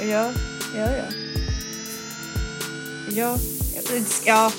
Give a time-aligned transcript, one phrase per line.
[0.00, 0.32] Ja,
[0.76, 1.04] ja, ja.
[3.10, 3.36] Ja,
[4.26, 4.52] ja.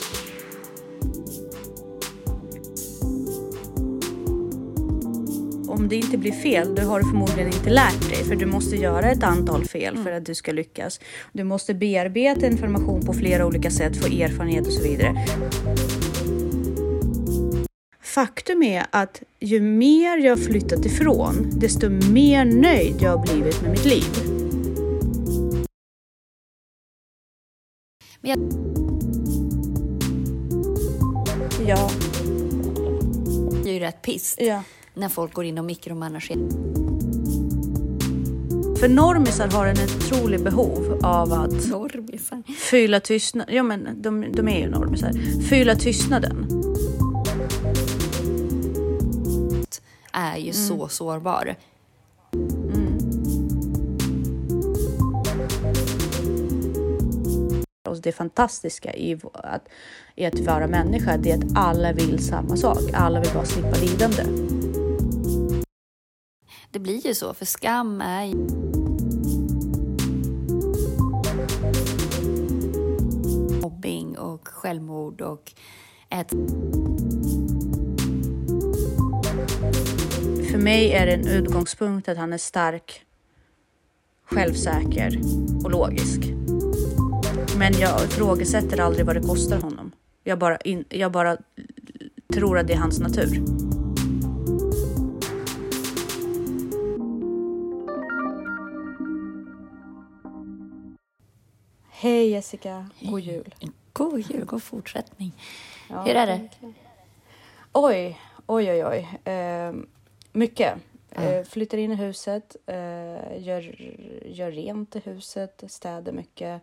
[5.67, 8.23] Om det inte blir fel, då har du förmodligen inte lärt dig.
[8.23, 10.99] För du måste göra ett antal fel för att du ska lyckas.
[11.33, 15.25] Du måste bearbeta information på flera olika sätt, få erfarenhet och så vidare.
[18.01, 23.71] Faktum är att ju mer jag flyttat ifrån, desto mer nöjd jag har blivit med
[23.71, 24.38] mitt liv.
[28.21, 28.39] Men jag,
[31.67, 31.89] Ja,
[33.63, 34.63] det är ju rätt piss ja.
[34.93, 36.49] när folk går in och mikromanagerar.
[38.79, 42.43] För normisar har en otrolig behov av att Normisar.
[42.57, 43.55] fylla tystnaden.
[43.55, 45.11] Ja, men de, de är ju normisar.
[45.49, 46.47] Fylla tystnaden.
[50.13, 51.55] är ju så sårbar.
[57.99, 59.69] Och det fantastiska i, att,
[60.15, 62.81] i att vara människa, det är att alla vill samma sak.
[62.93, 64.23] Alla vill bara slippa lidande.
[66.71, 68.35] Det blir ju så, för skam är ju...
[73.61, 75.51] Mobbing och självmord och
[76.09, 76.29] ett...
[80.51, 83.05] För mig är det en utgångspunkt att han är stark,
[84.25, 85.21] självsäker
[85.63, 86.38] och logisk.
[87.59, 89.91] Men jag ifrågasätter aldrig vad det kostar honom.
[90.23, 91.37] Jag bara, in, jag bara
[92.33, 93.43] tror att det är hans natur.
[101.89, 103.55] Hej Jessica, god jul.
[103.93, 105.33] God jul, god fortsättning.
[105.89, 106.33] Ja, Hur är det?
[106.33, 106.73] verkligen.
[107.73, 109.31] Oj, oj, oj, oj.
[109.33, 109.73] Eh,
[110.31, 110.73] mycket.
[111.11, 112.75] Eh, flyttar in i huset, eh,
[113.43, 113.81] gör,
[114.25, 116.61] gör rent i huset, städar mycket.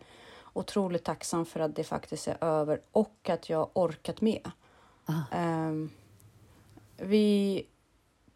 [0.57, 4.51] Otroligt tacksam för att det faktiskt är över och att jag orkat med.
[5.31, 5.71] Eh,
[6.97, 7.63] vi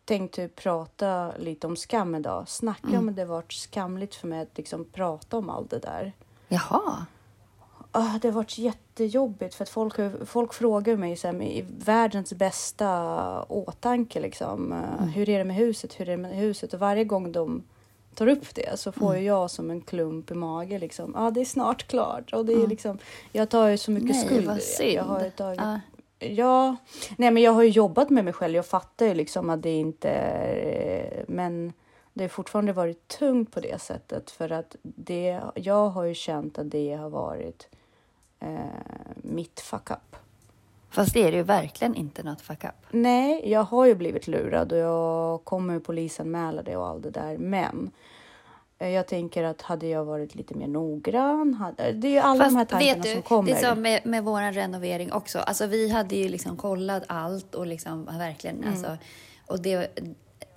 [0.06, 2.50] tänkte prata lite om skam idag.
[2.50, 3.00] Snacka Mm.
[3.08, 6.14] om det varit skamligt för mig att liksom prata om allt det där.
[6.48, 7.06] Jaha.
[7.92, 9.94] Ah, det har varit jättejobbigt för att folk,
[10.26, 14.72] folk frågar mig så här, med i världens bästa åtanke liksom.
[14.74, 16.00] eh, Hur är det med huset?
[16.00, 16.74] Hur är det med huset?
[16.74, 17.64] Och varje gång de
[18.16, 21.12] tar upp det så får ju jag som en klump i magen liksom.
[21.16, 22.34] Ja, ah, det är snart klart.
[22.34, 22.98] Och det är liksom,
[23.32, 24.92] jag tar ju så mycket Nej, skuld vad synd.
[24.92, 25.80] Jag har ju tagit, Ja.
[26.24, 26.76] Ja,
[27.18, 28.56] nej men jag har ju jobbat med mig själv.
[28.56, 31.26] Jag fattar ju liksom att det inte är...
[31.28, 31.74] Men
[32.14, 36.60] det har fortfarande varit tungt på det sättet för att det, jag har ju känt
[36.60, 37.68] att det har varit
[38.40, 38.60] eh,
[39.16, 40.16] mitt fuck up.
[40.92, 42.72] Fast det är det ju verkligen inte något fuck up.
[42.92, 47.10] Nej, jag har ju blivit lurad och jag kommer ju polisanmäla det och allt det
[47.10, 47.38] där.
[47.38, 47.92] Men
[48.80, 52.46] eh, jag tänker att hade jag varit lite mer noggrann, hade, det är ju alla
[52.46, 53.52] de här tankarna som kommer.
[53.52, 55.40] det är som med, med vår renovering också.
[55.40, 58.70] Alltså, vi hade ju liksom kollat allt och liksom verkligen, Mm.
[58.70, 58.98] alltså,
[59.48, 60.00] och det,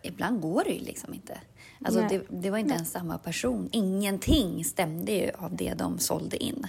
[0.03, 1.39] ibland går det ju liksom inte.
[1.85, 2.09] Alltså, Nej.
[2.09, 3.69] det, det var inte ens samma person.
[3.73, 6.67] Ingenting stämde ju av det de sålde in.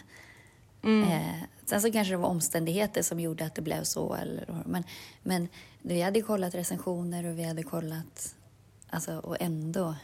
[0.83, 1.03] Mm.
[1.03, 4.13] Eh, sen så kanske det var omständigheter som gjorde att det blev så.
[4.13, 4.83] Eller, men,
[5.23, 5.47] men
[5.81, 8.35] vi hade kollat recensioner och vi hade kollat,
[8.89, 9.95] alltså, och ändå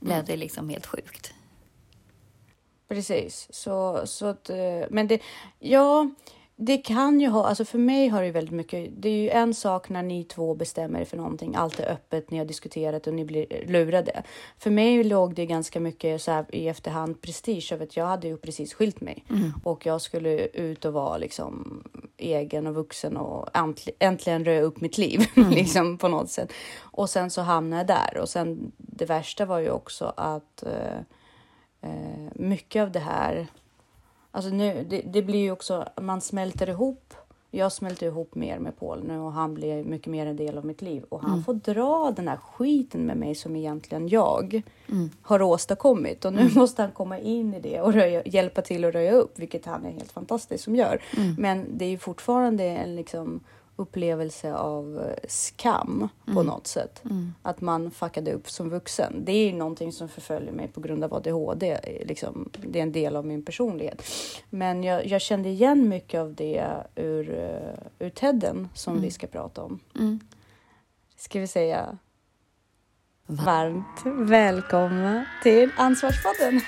[0.00, 0.26] blev Mm.
[0.26, 1.34] det liksom helt sjukt.
[2.88, 5.20] Precis, så, så att, eh, men det,
[5.58, 6.10] ja,
[6.64, 9.54] det kan ju ha, alltså för mig har det väldigt mycket, det är ju en
[9.54, 13.14] sak när ni två bestämmer er för någonting, allt är öppet, ni har diskuterat och
[13.14, 14.22] ni blir lurade.
[14.58, 18.28] För mig låg det ganska mycket så här i efterhand prestige av att jag hade
[18.28, 19.24] ju precis skilt mig
[19.64, 21.82] och jag skulle ut och vara liksom
[22.16, 23.48] egen och vuxen och
[23.98, 25.20] äntligen, röja upp mitt liv
[25.50, 26.52] liksom på något sätt.
[26.80, 30.98] Och sen så hamnade jag där och sen det värsta var ju också att eh,
[31.80, 33.46] eh, mycket av det här,
[34.32, 37.14] alltså nu, det, det blir ju också, man smälter ihop.
[37.54, 40.66] Jag smälter ihop mer med Paul nu och han blir mycket mer en del av
[40.66, 41.04] mitt liv.
[41.08, 44.62] Och han får dra den här skiten med mig som egentligen jag
[45.22, 46.24] har åstadkommit.
[46.24, 49.38] Och nu måste han komma in i det och röja, hjälpa till att röja upp,
[49.38, 51.02] vilket han är helt fantastisk som gör.
[51.38, 53.40] Men det är ju fortfarande en liksom
[53.76, 57.02] upplevelse av eh, skam på något sätt.
[57.42, 59.24] Att man fuckade upp som vuxen.
[59.24, 61.70] Det är någonting som förföljer mig på grund av ADHD.
[61.82, 64.02] eh, Liksom, det är en del av min personlighet.
[64.50, 69.26] Men jag, jag kände igen mycket av det ur, uh, ur Tedden som vi ska
[69.26, 69.80] prata om.
[69.98, 70.20] Mm.
[71.16, 71.98] Ska vi säga
[73.26, 76.60] varmt välkomna till Ansvarspodden.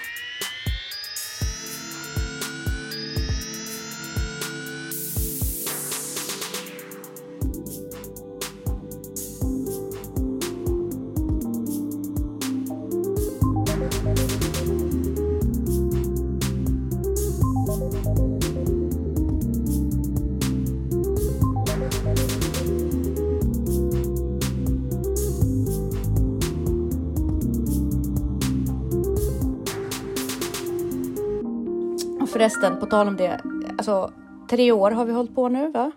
[32.45, 33.41] Förresten, på tal om det.
[33.79, 34.13] Alltså,
[34.51, 35.93] tre år har vi hållit på nu, va?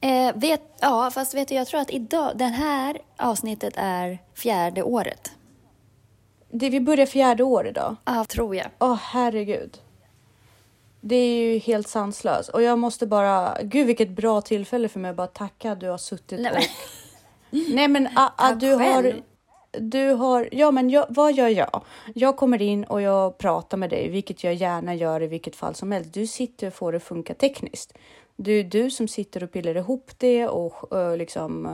[0.00, 4.82] Eh, vet, ja, fast vet du, jag tror att idag, det här avsnittet är fjärde
[4.82, 5.32] året.
[6.50, 7.96] Det, vi börjar fjärde år idag.
[8.04, 8.66] Ja, tror jag.
[8.78, 9.78] Åh, herregud.
[11.00, 12.48] Det är ju helt sanslöst.
[12.48, 13.56] Och jag måste bara...
[13.62, 16.58] Gud, vilket bra tillfälle för mig att bara tacka att du har suttit Nej, och...
[17.50, 19.14] men- Nej, men a, a, du har...
[19.80, 20.48] Du har...
[20.52, 21.82] Ja, men jag, vad gör jag?
[22.14, 25.74] Jag kommer in och jag pratar med dig, vilket jag gärna gör i vilket fall
[25.74, 26.14] som helst.
[26.14, 27.98] Du sitter och får det funka tekniskt.
[28.36, 31.68] Det är du som sitter och pillar ihop det och och liksom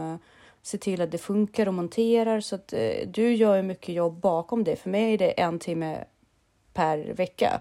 [0.62, 2.41] se ser till att det funkar och monterar.
[2.41, 4.77] Så att eh, du gör ju mycket jobb bakom det.
[4.77, 6.05] För mig är det en timme
[6.73, 7.61] per vecka.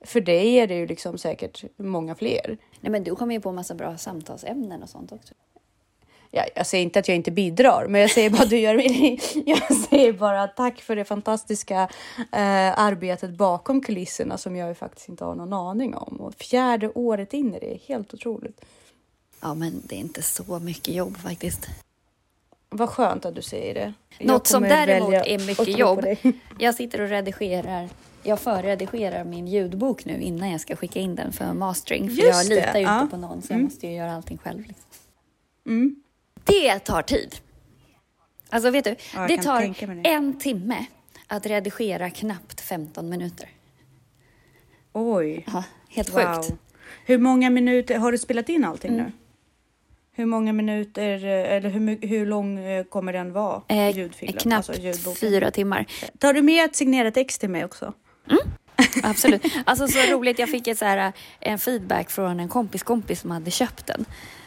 [0.00, 2.58] För dig är det ju liksom säkert många fler.
[2.80, 5.34] Nej, men du kommer ju på massa bra samtalsämnen och sånt också.
[6.34, 8.74] Ja, jag säger inte att jag inte bidrar, men jag säger bara du gör
[9.48, 11.88] Jag säger bara tack för det fantastiska
[12.18, 16.16] eh, arbetet bakom kulisserna som jag ju faktiskt inte har någon aning om.
[16.20, 18.64] Och fjärde året in i det helt otroligt.
[19.40, 21.68] Ja, men det är inte så mycket jobb faktiskt.
[22.68, 23.92] Vad skönt att du säger det.
[24.18, 26.04] Jag Något som däremot är mycket jobb.
[26.58, 27.88] Jag sitter och redigerar.
[28.22, 32.10] Jag förredigerar min ljudbok nu innan jag ska skicka in den för mastering.
[32.10, 33.00] För Just jag det, litar ju ja.
[33.00, 34.58] inte på någon så jag måste ju göra allting själv.
[34.58, 34.84] Liksom.
[35.66, 36.01] Mm.
[36.44, 37.36] Det tar tid.
[38.50, 39.60] Alltså vet du, Ja, det tar
[40.02, 40.08] det.
[40.08, 40.86] en timme
[41.26, 43.48] att redigera knappt 15 minuter.
[44.92, 46.34] Oj, Ja, helt wow.
[46.42, 46.54] sjukt.
[47.04, 49.04] Hur många minuter, har du spelat in allting Mm.
[49.04, 49.12] nu?
[50.14, 53.62] Hur många minuter, eh, eller hur, hur lång eh, kommer den vara?
[53.68, 55.14] Eh, ljudfilen, knappt alltså ljudboken.
[55.16, 55.86] fyra timmar.
[56.18, 57.92] Tar du med ett signerat ex till mig också?
[59.02, 59.42] Absolut.
[59.66, 63.30] Alltså så roligt, jag fick ett så här, en feedback från en kompis kompis som
[63.30, 64.04] hade köpt den.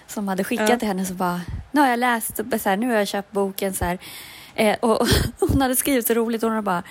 [0.07, 0.77] Som hade skickat Ja.
[0.79, 1.41] till henne så bara,
[1.71, 3.97] nu har jag läst, så här, nu har jag köpt boken så här.
[4.55, 5.07] Eh, och, och
[5.49, 6.83] hon hade skrivit så roligt, hon hade bara,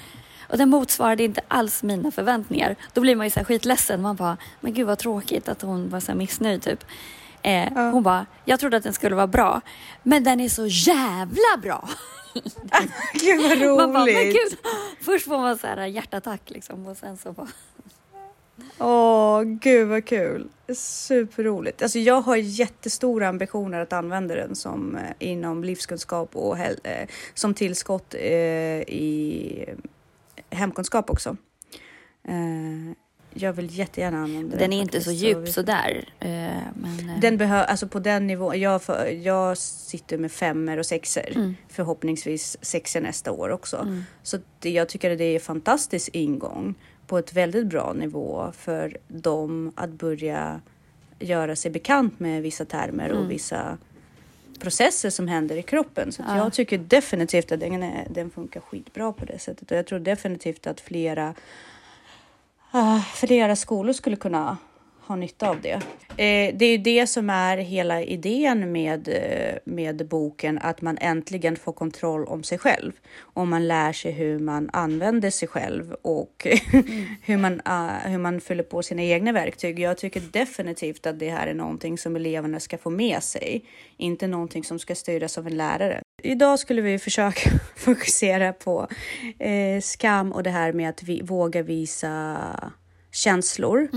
[0.48, 2.76] och den motsvarade inte alls mina förväntningar.
[2.92, 5.88] Då blir man ju så här skitledsen, man bara, men gud vad tråkigt att hon
[5.90, 6.84] var så missnöjd typ.
[7.42, 7.90] Eh, Ja.
[7.90, 9.60] Hon bara, jag trodde att den skulle vara bra,
[10.02, 11.88] men den är så jävla bra.
[13.14, 13.76] Gud vad roligt!
[13.78, 14.56] Man bara, men gud.
[15.00, 17.48] Först får man så här hjärtattack liksom och sen så bara,
[18.78, 20.48] Åh, gud vad kul!
[20.76, 21.82] Superroligt.
[21.82, 27.54] Alltså jag har jättestora ambitioner att använda den som eh, inom livskunskap och eh, som
[27.54, 28.22] tillskott eh,
[28.80, 29.64] i
[30.50, 31.36] hemkunskap också.
[32.28, 32.94] Eh,
[33.36, 34.58] jag vill jättegärna använda den.
[34.58, 36.08] Den är inte så djup vi- sådär.
[36.20, 36.28] eh,
[36.74, 40.86] Men, eh, Den behöver, alltså på den nivån, jag, för, jag sitter med femmer och
[40.86, 41.32] sexer.
[41.36, 41.54] Mm.
[41.68, 43.76] Förhoppningsvis sexer nästa år också.
[43.76, 44.02] Mm.
[44.22, 46.74] Så det, jag tycker att det är en fantastisk ingång
[47.06, 50.60] på ett väldigt bra nivå för dem att börja
[51.18, 53.22] göra sig bekant med vissa termer Mm.
[53.22, 53.78] och vissa
[54.60, 56.12] processer som händer i kroppen.
[56.12, 56.36] Så Ja.
[56.36, 59.70] jag tycker definitivt att den, är, den funkar skitbra på det sättet.
[59.70, 61.34] Och jag tror definitivt att flera,
[62.70, 64.56] ah, flera skolor skulle kunna
[65.06, 65.80] ha nytta av det.
[66.16, 70.98] Eh, det är ju det som är hela idén med, eh, med boken, att man
[71.00, 72.92] äntligen får kontroll om sig själv.
[73.20, 76.46] Och man lär sig hur man använder sig själv och
[77.22, 79.78] hur, man, uh, hur man fyller på sina egna verktyg.
[79.78, 83.64] Jag tycker definitivt att det här är någonting som eleverna ska få med sig,
[83.96, 86.00] inte någonting som ska styras av en lärare.
[86.22, 88.88] Idag skulle vi försöka fokusera på
[89.38, 92.72] eh, skam och det här med att vi våga visa
[93.14, 93.88] känslor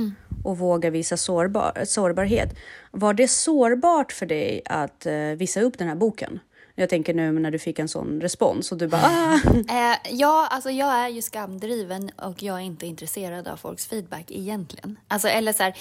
[0.43, 2.57] och våga visa sårbar, sårbarhet.
[2.91, 6.39] Var det sårbart för dig att eh, visa upp den här boken?
[6.75, 9.39] Jag tänker nu när du fick en sån respons och du bara ah!
[9.55, 14.25] Eh, ja, alltså jag är ju skamdriven och jag är inte intresserad av folks feedback
[14.27, 14.99] egentligen.
[15.07, 15.77] Alltså, eller så här,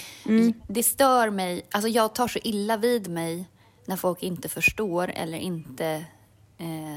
[0.68, 3.44] det stör mig, alltså jag tar så illa vid mig
[3.84, 6.04] när folk inte förstår eller inte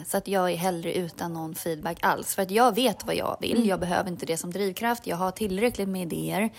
[0.07, 2.35] så att jag är hellre utan någon feedback alls.
[2.35, 5.31] För att jag vet vad jag vill, jag behöver inte det som drivkraft, jag har
[5.31, 6.49] tillräckligt med idéer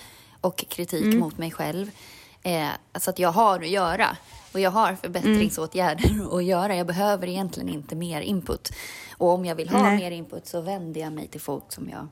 [0.40, 1.90] och kritik mot mig själv.
[2.42, 4.16] Eh, så att jag har att göra.
[4.52, 6.76] Och jag har förbättringsåtgärder att göra.
[6.76, 8.70] Jag behöver egentligen inte mer input.
[9.16, 9.96] Och om jag vill ha Nej.
[9.96, 12.06] mer input så vänder jag mig till folk som jag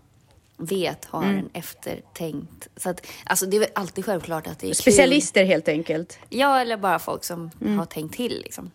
[0.57, 1.39] vet har Mm.
[1.39, 2.69] en eftertänkt...
[2.77, 4.75] Så att, alltså det är väl alltid självklart att det är kul.
[4.75, 6.19] specialister helt enkelt.
[6.29, 7.79] Ja, eller bara folk som Mm.
[7.79, 8.41] har tänkt till.
[8.45, 8.71] Liksom.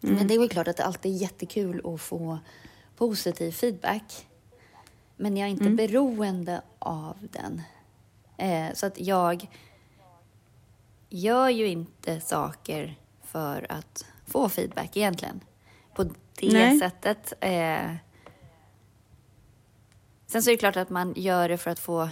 [0.00, 2.38] Men det är väl klart att det alltid är jättekul att få
[2.96, 4.26] positiv feedback.
[5.16, 5.66] Men jag är Mm.
[5.66, 7.62] inte beroende av den.
[8.36, 9.48] Eh, så att jag
[11.08, 15.40] gör ju inte saker för att få feedback egentligen.
[15.94, 16.78] På det Nej.
[16.78, 17.32] sättet.
[17.40, 17.94] Eh,
[20.26, 22.08] sen så är det klart att man gör det för att få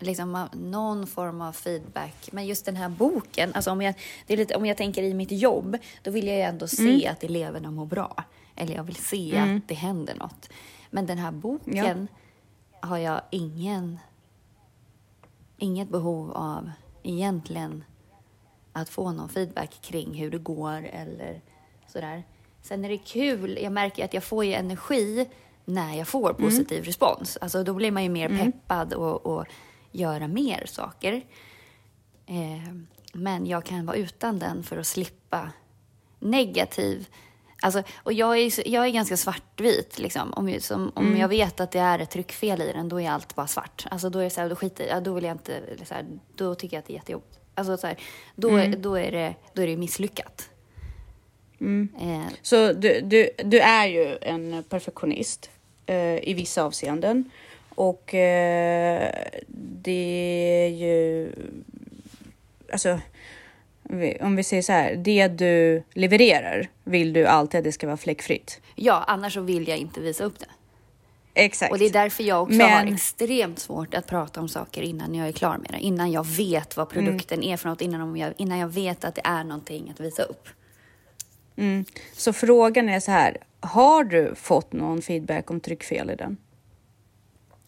[0.00, 2.28] liksom, någon form av feedback.
[2.32, 3.94] Men just den här boken, alltså om jag,
[4.26, 7.06] det är lite, om jag tänker i mitt jobb, då vill jag ju ändå se
[7.06, 8.24] att eleverna mår bra.
[8.56, 10.50] Eller jag vill se att det händer något.
[10.90, 12.08] Men den här boken
[12.80, 13.98] har jag ingen
[15.58, 16.70] inget behov av
[17.02, 17.84] egentligen
[18.72, 21.40] att få någon feedback kring hur det går eller
[21.86, 22.22] sådär.
[22.62, 25.28] Sen är det kul, jag märker att jag får ju energi
[25.64, 27.38] när jag får positiv respons.
[27.40, 29.46] Alltså då blir man ju mer peppad och, och
[29.92, 31.12] göra mer saker.
[32.26, 32.72] Eh,
[33.12, 35.52] men jag kan vara utan den för att slippa
[36.18, 37.08] negativ.
[37.62, 39.98] Alltså, och jag är, jag är ganska svartvit.
[39.98, 40.32] Liksom.
[40.32, 43.10] Om, jag- som, om jag vet att det är ett tryckfel i den, då är
[43.10, 43.86] allt bara svart.
[43.90, 45.62] Alltså, då, är det så här, då, skiter, ja, då vill jag inte...
[45.84, 47.38] Så här, då tycker jag att det är jättejobbigt.
[47.54, 47.96] Alltså, så här,
[48.36, 50.50] då, då, är det, då är det misslyckat.
[52.00, 55.50] Eh, Så du, du, du är ju en perfektionist
[55.86, 57.30] eh, i vissa avseenden.
[57.78, 59.12] Och eh,
[59.82, 61.32] det är ju...
[62.72, 63.00] Alltså,
[64.20, 67.96] om vi- säger så här, det du levererar vill du alltid att det ska vara
[67.96, 68.60] fläckfritt.
[68.74, 70.46] ja, annars så vill jag inte visa upp det.
[71.34, 71.72] Exakt.
[71.72, 75.14] Och det är därför jag också Men- har extremt svårt att prata om saker innan
[75.14, 75.78] jag är klar med det.
[75.78, 79.22] Innan jag vet vad produkten är för något, innan, jag, innan jag vet att det
[79.24, 80.48] är någonting att visa upp.
[81.56, 81.84] Mm.
[82.12, 86.36] Så frågan är så här, har du fått någon feedback om tryckfel i den?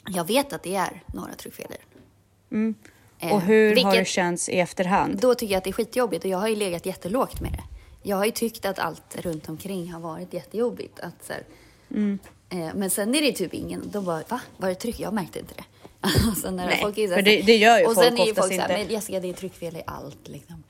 [0.08, 1.76] Jag vet att det är några tryckfel i
[2.48, 2.74] den.
[3.18, 5.18] Eh, Och hur har vilket- det känts i efterhand?
[5.20, 7.62] Då tycker jag att det är skitjobbigt och jag har ju legat jättelågt med det.
[8.02, 11.00] Jag har ju tyckt att allt runt omkring har varit jättejobbigt.
[11.00, 11.42] Att, så här,
[11.90, 12.18] Mm.
[12.50, 14.40] eh, men sen är det typ ingen, de bara, va?
[14.56, 15.00] Var det tryck?
[15.00, 15.64] Jag märkte inte det.
[16.28, 18.18] alltså, när Nej, folk är så här- för det- det gör ju och folk sen
[18.18, 20.62] är ju folk så här, men Jessica det är tryckfel i allt liksom.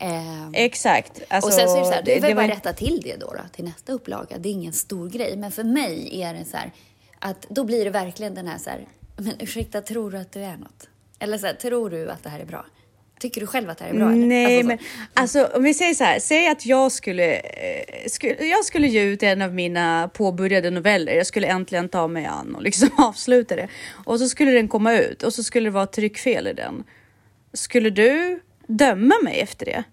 [0.00, 1.22] Eh, Exakt.
[1.28, 3.00] Alltså, och sen så är det så här, du det- vill bara var- rätta till
[3.04, 4.38] det då, då till nästa upplaga.
[4.38, 5.36] Det är ingen stor grej.
[5.36, 6.72] Men för mig är det så här,
[7.18, 10.40] att då blir det verkligen den här så här, men ursäkta, tror du att du
[10.40, 10.88] är något?
[11.18, 12.66] Eller så här, tror du att det här är bra?
[13.20, 14.10] Tycker du själv att det här är bra?
[14.12, 14.26] eller?
[14.26, 14.66] Nej, Alltså så.
[14.66, 14.78] men
[15.14, 19.02] alltså om vi säger så här, säg att jag skulle, eh, skulle, jag skulle ge
[19.02, 21.12] ut en av mina påbörjade noveller.
[21.12, 23.68] Jag skulle äntligen ta mig an och liksom avsluta det.
[24.04, 26.84] Och så skulle den komma ut och så skulle det vara tryckfel i den.
[27.52, 29.84] Skulle du döma mig efter det?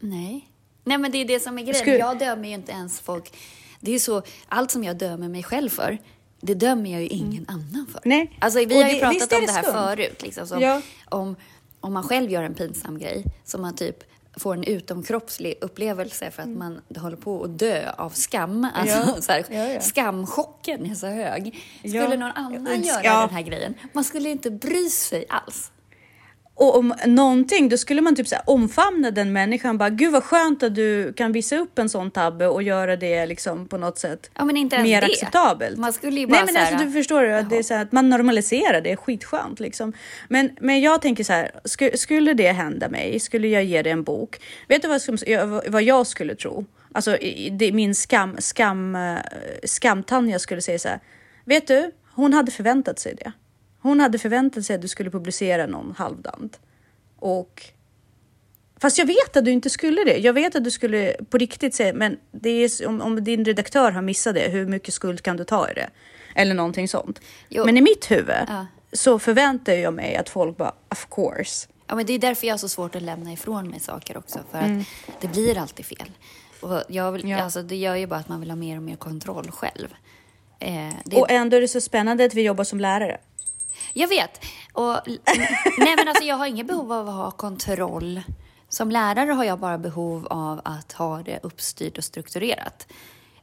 [0.00, 0.48] Nej.
[0.84, 1.74] Nej, men det är det som är grejen.
[1.80, 3.32] Skulle- Jag dömer ju inte ens folk.
[3.80, 5.98] Det är så, allt som jag dömer mig själv för,
[6.42, 8.00] det dömer jag ju ingen annan för.
[8.04, 8.38] Nej.
[8.40, 9.72] Alltså, vi Och har ju det- pratat om det här skumt?
[9.72, 10.22] förut.
[10.22, 10.80] Liksom, som, Ja.
[11.08, 11.36] om,
[11.80, 13.96] om man själv gör en pinsam grej, som man typ
[14.36, 18.66] får en utomkroppslig upplevelse för att man håller på att dö av skam.
[18.74, 19.08] Alltså, Mm.
[19.16, 19.22] Ja.
[19.22, 19.80] så här, Ja, ja.
[19.80, 21.58] Skamchocken är så hög.
[21.78, 25.71] Skulle någon annan göra den här grejen, man skulle inte bry sig alls.
[26.54, 29.78] Och om någonting, då skulle man typ så omfamna den människan.
[29.78, 33.26] Bara, Gud vad skönt att du kan visa upp en sån tabbe och göra det
[33.26, 35.06] liksom på något sätt Ja, men inte ens mer det.
[35.06, 35.78] acceptabelt.
[35.78, 37.74] Man skulle ju bara Nej, men här- alltså, du förstår ju att det är så
[37.74, 39.92] här, att man normaliserar det, är skitskönt liksom.
[40.28, 43.92] Men, men jag tänker så här, sku, skulle det hända mig, skulle jag ge dig
[43.92, 44.40] en bok.
[44.68, 45.18] Vet du vad, som,
[45.68, 46.64] vad jag skulle tro?
[46.92, 47.16] Alltså
[47.52, 49.16] det, min skam, skam, eh,
[49.64, 51.00] skamtanja skulle säga så här.
[51.44, 53.32] Vet du, hon hade förväntat sig det.
[53.82, 56.60] Hon hade förväntat sig att du skulle publicera någon halvdant.
[57.18, 57.62] Och
[58.80, 60.16] Fast jag vet att du inte skulle det.
[60.18, 63.90] Jag vet att du skulle på riktigt säga, men det är, om, om din redaktör
[63.90, 65.90] har missat det, hur mycket skuld kan du ta i det?
[66.34, 67.20] Eller någonting sånt.
[67.48, 67.64] Jo.
[67.64, 68.66] Men i mitt huvud Ja.
[68.92, 71.68] så förväntar jag mig att folk bara, of course.
[71.86, 74.38] Ja, men det är därför jag har så svårt att lämna ifrån mig saker också.
[74.50, 74.84] För att Mm.
[75.20, 76.10] det blir alltid fel.
[76.60, 77.42] Och jag vill, Ja.
[77.42, 79.88] alltså, det gör ju bara att man vill ha mer och mer kontroll själv.
[80.58, 83.18] Eh, det, Och ändå är det så spännande att vi jobbar som lärare.
[83.92, 84.44] Jag vet.
[84.72, 84.96] Och,
[85.78, 88.22] nej, men alltså, jag har inget behov av att ha kontroll.
[88.68, 92.86] Som lärare har jag bara behov av att ha det uppstyrt och strukturerat.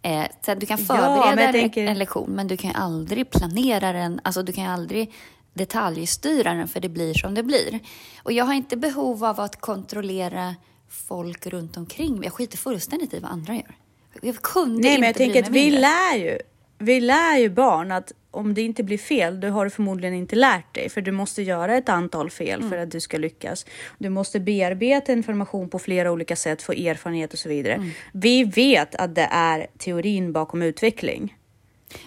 [0.01, 3.91] Eh, sen du kan Ja, förbereda en, tänker- en lektion, men du kan aldrig planera
[3.91, 4.19] den.
[4.24, 5.13] Alltså, du kan aldrig
[5.53, 7.79] detaljstyra den, för det blir som det blir.
[8.24, 10.55] Och jag har inte behov av att kontrollera
[10.89, 12.24] folk runt omkring mig.
[12.24, 13.75] Jag skiter fullständigt i vad andra gör.
[14.22, 16.39] Jag kunde Nej, men jag tänker att vi lär ju.
[16.80, 20.36] Vi lär ju barn att om det inte blir fel, då har du förmodligen inte
[20.36, 20.90] lärt dig.
[20.90, 22.70] För du måste göra ett antal fel Mm.
[22.70, 23.66] för att du ska lyckas.
[23.98, 27.74] Du måste bearbeta information på flera olika sätt, få erfarenhet och så vidare.
[27.74, 27.90] Mm.
[28.14, 31.36] Vi vet att det är teorin bakom utveckling.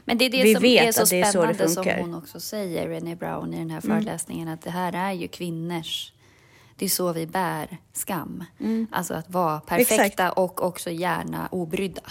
[0.05, 1.75] Men det är det Vi som vet är så att det är så det som
[1.75, 1.99] funkar.
[1.99, 2.11] Mm.
[2.11, 6.13] hon också säger, René Brown, i den här föreläsningen, att det här är ju kvinnors...
[6.77, 8.45] Det är så vi bär skam.
[8.91, 10.07] Alltså att vara perfekta Mm.
[10.07, 10.39] Exakt.
[10.39, 12.03] och också gärna obrydda.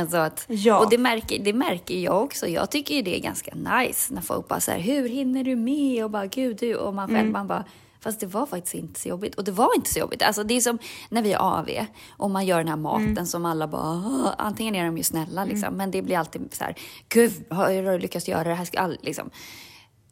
[0.00, 0.78] Alltså att, Ja.
[0.78, 2.46] Och det märker, det märker jag också.
[2.48, 5.56] Jag tycker ju det är ganska nice när folk bara så här, hur hinner du
[5.56, 6.04] med?
[6.04, 6.74] Och bara, gud du.
[6.76, 7.32] Och man själv, Mm.
[7.32, 7.64] man bara,
[8.00, 9.34] fast det var faktiskt inte så jobbigt.
[9.34, 10.22] Och det var inte så jobbigt.
[10.22, 11.68] Alltså det är som när vi är AV
[12.10, 13.26] och man gör den här maten Mm.
[13.26, 14.02] som alla bara,
[14.38, 16.74] antingen är de ju snälla liksom, men det blir alltid så här,
[17.08, 18.64] gud, har du lyckats göra det här?
[18.64, 19.30] Ska all, liksom.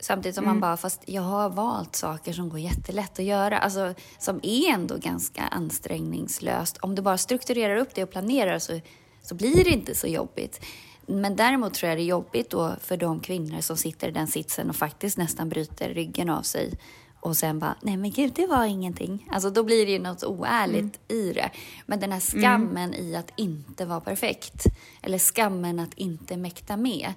[0.01, 3.95] Samtidigt som man bara, fast jag har valt saker som går jättelätt att göra, alltså
[4.19, 6.79] som är ändå ganska ansträngningslöst.
[6.79, 8.81] Om du bara strukturerar upp det och planerar så,
[9.25, 10.65] så blir det inte så jobbigt.
[11.07, 14.27] Men däremot tror jag det är jobbigt då för de kvinnor som sitter i den
[14.27, 16.73] sitsen och faktiskt nästan bryter ryggen av sig
[17.21, 19.29] och sen bara, nej men gud, det var ingenting.
[19.33, 21.51] Alltså då blir det ju något oärligt i det.
[21.87, 24.65] Men den här skammen i att inte vara perfekt,
[25.03, 27.13] eller skammen att inte mäkta med.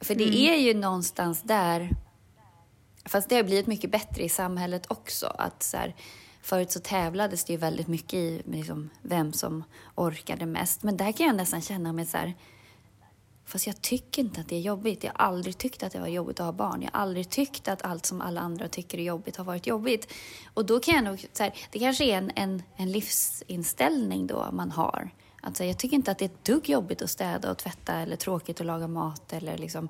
[0.00, 1.90] För det är ju någonstans där,
[3.04, 5.94] fast det har blivit mycket bättre i samhället också, att så här,
[6.44, 10.82] Förut så tävlades det ju väldigt mycket i liksom, vem som orkade mest.
[10.82, 12.34] Men där kan jag nästan känna mig så här,
[13.46, 15.04] Fast jag tycker inte att det är jobbigt.
[15.04, 16.82] Jag har aldrig tyckt att det var jobbigt att ha barn.
[16.82, 20.12] Jag har aldrig tyckt att allt som alla andra tycker är jobbigt har varit jobbigt.
[20.54, 24.48] Och då kan jag nog, så här, det kanske är en, en, en livsinställning då
[24.52, 25.10] man har.
[25.42, 28.16] Alltså, jag tycker inte att det är ett dugg jobbigt att städa och tvätta eller
[28.16, 29.32] tråkigt att laga mat.
[29.32, 29.88] Eller liksom.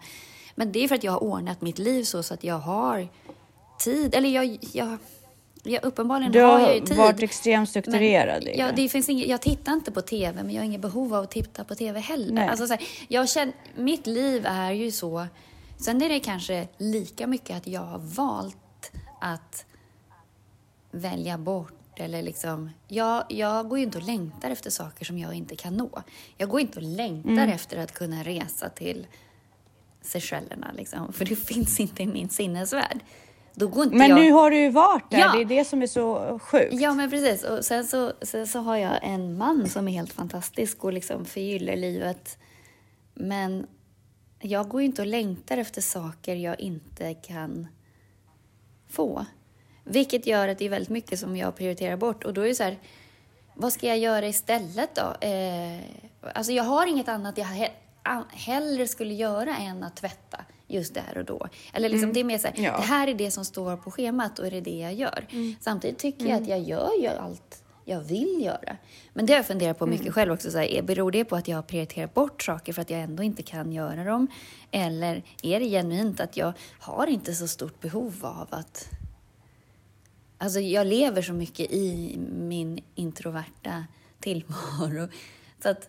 [0.54, 3.08] Men det är för att jag har ordnat mitt liv så, så att jag har
[3.78, 4.14] tid.
[4.14, 4.98] Eller jag, jag,
[5.64, 6.96] jag uppenbarligen Du har har jag ju tid.
[6.96, 8.72] varit extremt strukturerad i ja, det.
[8.82, 11.30] det finns inget, Jag tittar inte på TV, men jag har inget behov av att
[11.30, 12.32] titta på TV heller.
[12.32, 12.48] Nej.
[12.48, 15.26] Alltså, så här, jag känner, mitt liv är ju så...
[15.78, 19.66] Sen är det kanske lika mycket att jag har valt att
[20.90, 22.70] välja bort eller liksom...
[22.88, 26.02] Jag, jag går ju inte och längtar efter saker som jag inte kan nå.
[26.36, 27.48] Jag går inte och längtar Mm.
[27.50, 29.06] efter att kunna resa till
[30.02, 33.00] Seychellerna, liksom, för det finns inte i min sinnesvärld.
[33.54, 34.20] Då går inte Men jag...
[34.20, 35.32] nu har du ju varit där, Ja.
[35.32, 36.74] det är det som är så sjukt.
[36.80, 37.44] Ja, men precis.
[37.44, 41.24] Och sen så, sen så har jag en man som är helt fantastisk och liksom
[41.24, 42.38] förgyller livet.
[43.14, 43.66] Men
[44.40, 47.66] jag går ju inte och längtar efter saker jag inte kan
[48.90, 49.26] få.
[49.84, 52.24] Vilket gör att det är väldigt mycket som jag prioriterar bort.
[52.24, 52.78] Och då är det så här,
[53.54, 55.26] vad ska jag göra istället då?
[55.26, 55.80] Eh,
[56.34, 61.18] alltså jag har inget annat jag he- hellre skulle göra än att tvätta just där
[61.18, 61.46] och då.
[61.72, 62.76] Eller liksom det är mer så här, Ja.
[62.76, 65.26] det här är det som står på schemat och är det det jag gör.
[65.60, 68.76] Samtidigt tycker jag att jag gör ju allt jag vill göra.
[69.14, 70.50] Men det har jag funderat på mycket själv också.
[70.50, 73.00] Så här, är- beror det på att jag har prioriterat bort saker för att jag
[73.00, 74.26] ändå inte kan göra dem?
[74.70, 78.88] Eller är det genuint att jag har inte så stort behov av att
[80.38, 83.84] Alltså jag lever så mycket i min introverta
[84.20, 85.08] tillvaro.
[85.62, 85.88] Så att,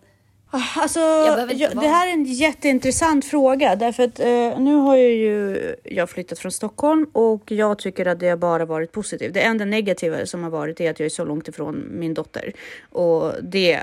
[0.75, 5.75] Alltså, jag, det här är en jätteintressant fråga därför att eh, nu har jag ju
[5.83, 9.33] jag flyttat från Stockholm och jag tycker att det har bara varit positivt.
[9.33, 12.53] Det enda negativa som har varit är att jag är så långt ifrån min dotter
[12.91, 13.79] och det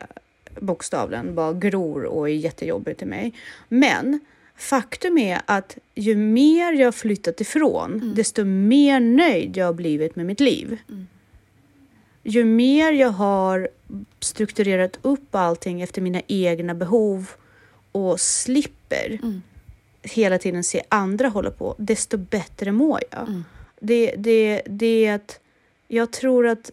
[0.61, 3.35] bokstavligen bara gror och är jättejobbigt till mig.
[3.69, 4.21] Men
[4.57, 10.27] faktum är att ju mer jag flyttat ifrån, desto mer nöjd jag har blivit med
[10.27, 10.79] mitt liv
[12.23, 13.69] ju mer jag har
[14.21, 17.31] strukturerat upp allting efter mina egna behov
[17.93, 19.19] och slipper
[20.03, 23.43] hela tiden se andra hålla på, desto bättre mår jag.
[23.81, 25.41] Det, det, det är att
[25.89, 26.71] jag tror att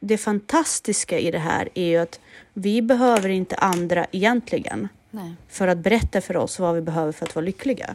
[0.00, 2.20] det fantastiska i det här är ju att
[2.52, 5.34] vi behöver inte andra egentligen nej.
[5.48, 7.94] för att berätta för oss vad vi behöver för att vara lyckliga.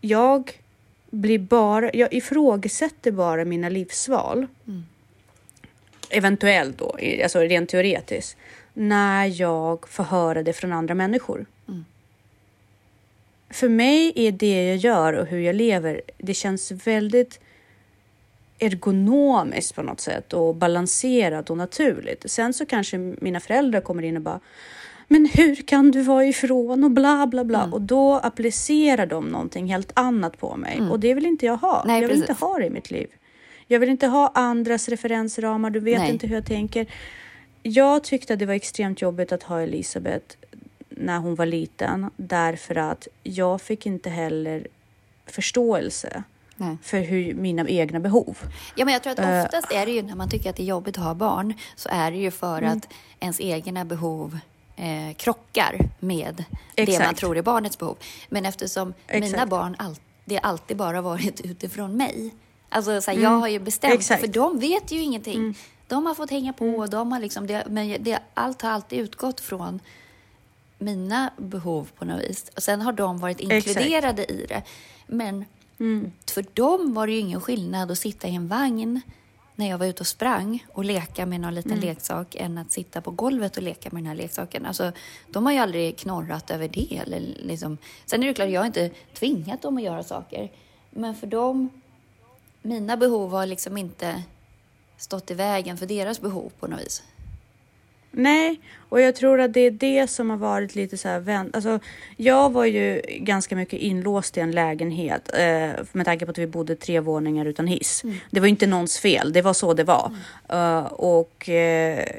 [0.00, 0.60] Jag
[1.10, 4.46] blir bara, jag ifrågasätter bara mina livsval.
[6.10, 8.36] Eventuellt då, alltså rent teoretiskt,
[8.74, 11.46] när jag får höra det från andra människor.
[13.50, 17.40] För mig är det jag gör och hur jag lever, det känns väldigt
[18.58, 22.30] ergonomiskt på något sätt och balanserat och naturligt.
[22.30, 24.40] Sen så kanske mina föräldrar kommer in och bara
[25.08, 27.72] men hur kan du vara ifrån och bla bla bla Mm.
[27.72, 31.84] och då applicerar de någonting helt annat på mig och det vill inte jag ha.
[31.86, 32.30] Nej, jag vill precis.
[32.30, 33.08] inte ha det i mitt liv.
[33.72, 36.10] Jag vill inte ha andras referensramar, du vet Nej.
[36.10, 36.86] inte hur jag tänker.
[37.62, 40.36] Jag tyckte att det var extremt jobbigt att ha Elisabeth
[40.88, 44.66] när hon var liten därför att jag fick inte heller
[45.26, 46.22] förståelse
[46.56, 46.76] Nej.
[46.82, 48.38] för hur mina egna behov.
[48.76, 49.44] Ja, men jag tror att Eh.
[49.44, 51.88] oftast är det ju när man tycker att det är jobbigt att ha barn så
[51.92, 52.76] är det ju för Mm.
[52.78, 52.88] att
[53.20, 54.38] ens egna behov
[54.76, 57.18] eh, krockar med det man Exakt.
[57.18, 57.96] tror är barnets behov.
[58.28, 59.50] Men eftersom mina Exakt.
[59.50, 62.34] barn all, det alltid bara varit utifrån mig.
[62.72, 63.98] Alltså, så här, Jag har ju bestämt, Mm.
[63.98, 64.22] Exakt.
[64.22, 64.32] Mm.
[64.32, 65.58] för de vet ju ingenting.
[65.88, 69.40] De har fått hänga på, de har liksom, det, men det, allt har alltid utgått
[69.40, 69.80] från
[70.78, 72.50] mina behov på något vis.
[72.56, 73.66] Och sen har de varit Exakt.
[73.66, 74.62] inkluderade i det.
[75.06, 75.44] Men
[76.30, 79.00] för dem var det ju ingen skillnad att sitta i en vagn
[79.54, 83.00] när jag var ute och sprang och leka med någon liten leksak än att sitta
[83.00, 84.66] på golvet och leka med den här leksaken.
[84.66, 84.92] Alltså,
[85.28, 86.96] de har ju aldrig knorrat över det.
[87.06, 87.78] Eller liksom.
[88.06, 90.52] Sen är det klart, jag har inte tvingat dem att göra saker.
[90.90, 91.68] Men för dem,
[92.62, 94.22] mina behov har liksom inte
[94.96, 97.02] stått i vägen för deras behov på något vis.
[98.10, 101.54] Nej, och jag tror att det är det som har varit lite så här vänt.
[101.54, 101.78] Alltså,
[102.16, 106.46] jag var ju ganska mycket inlåst i en lägenhet eh, med tanke på att vi
[106.46, 108.04] bodde tre våningar utan hiss.
[108.04, 108.16] Mm.
[108.30, 110.12] Det var inte någons fel, det var så det var.
[110.48, 110.76] Mm.
[110.76, 111.54] Uh, och uh,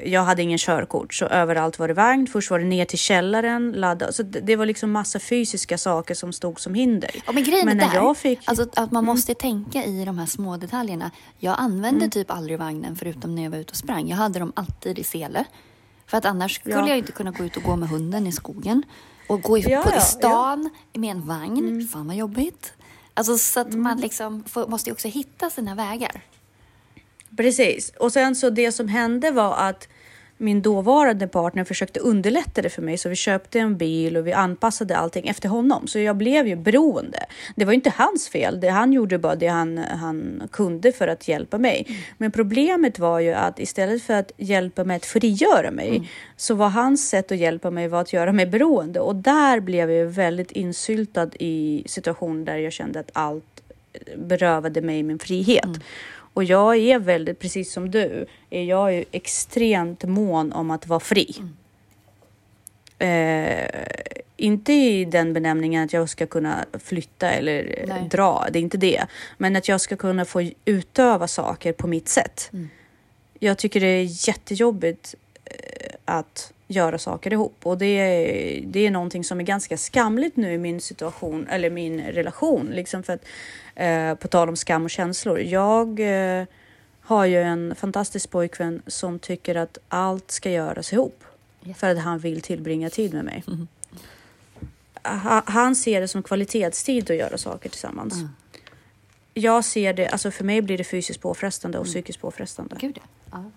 [0.08, 2.26] jag hade ingen körkort så överallt var det vagn.
[2.26, 4.12] Först var det ner till källaren, ladda.
[4.12, 7.10] Så det, det var liksom massa fysiska saker som stod som hinder.
[7.26, 8.38] Ja, men grejen men när där, jag fick...
[8.44, 9.14] alltså, att man mm.
[9.14, 11.10] måste tänka i de här små detaljerna.
[11.38, 12.10] Jag använde mm.
[12.10, 14.08] typ aldrig vagnen förutom när jag var ute och sprang.
[14.08, 15.44] Jag hade dem alltid i sele.
[16.12, 16.88] För att annars skulle ja.
[16.88, 18.82] jag inte kunna gå ut och gå med hunden i skogen.
[19.28, 21.00] Och gå i, ja, på, i stan ja.
[21.00, 21.58] med en vagn.
[21.58, 21.88] Mm.
[21.88, 22.72] Fan vad jobbigt.
[23.14, 23.82] Alltså så att mm.
[23.82, 26.20] man liksom får, måste ju också hitta sina vägar.
[27.36, 27.92] Precis.
[27.98, 29.88] Och sen så det som hände var att
[30.42, 34.32] min dåvarande partner försökte underlätta det för mig så vi köpte en bil och vi
[34.32, 35.86] anpassade allting efter honom.
[35.86, 37.26] Så jag blev ju beroende.
[37.56, 38.60] Det var inte hans fel.
[38.60, 41.84] Det, han gjorde bara det han, han kunde för att hjälpa mig.
[41.88, 42.00] Mm.
[42.18, 46.04] Men problemet var ju att istället för att hjälpa mig att frigöra mig mm.
[46.36, 49.90] så var hans sätt att hjälpa mig var att göra mig beroende och där blev
[49.90, 53.44] jag väldigt insyltad i situationer där jag kände att allt
[54.16, 55.64] berövade mig min frihet.
[55.64, 55.80] Mm.
[56.34, 61.00] Och jag är väldigt, precis som du, är jag är extremt mån om att vara
[61.00, 61.34] fri.
[61.38, 61.56] Mm.
[62.98, 63.68] Eh,
[64.36, 68.08] inte i den benämningen att jag ska kunna flytta eller Nej.
[68.10, 69.06] dra, det är inte det.
[69.38, 72.50] Men att jag ska kunna få utöva saker på mitt sätt.
[72.52, 72.68] Mm.
[73.38, 75.14] Jag tycker det är jättejobbigt
[75.44, 80.36] eh, att göra saker ihop och det är, det är någonting som är ganska skamligt
[80.36, 82.66] nu i min situation eller min relation.
[82.66, 83.24] Liksom för att
[83.74, 85.38] Eh, på tal om skam och känslor.
[85.38, 86.44] Jag eh,
[87.00, 91.24] har ju en fantastisk pojkvän som tycker att allt ska göras ihop
[91.66, 91.78] yes.
[91.78, 93.44] för att han vill tillbringa tid med mig.
[93.46, 93.68] Mm.
[95.04, 98.14] Ha, han ser det som kvalitetstid att göra saker tillsammans.
[98.14, 98.28] Mm.
[99.34, 101.92] Jag ser det, alltså för mig blir det fysiskt påfrestande och mm.
[101.92, 102.76] psykiskt påfrestande.
[102.80, 102.98] Gud,
[103.30, 103.50] ja.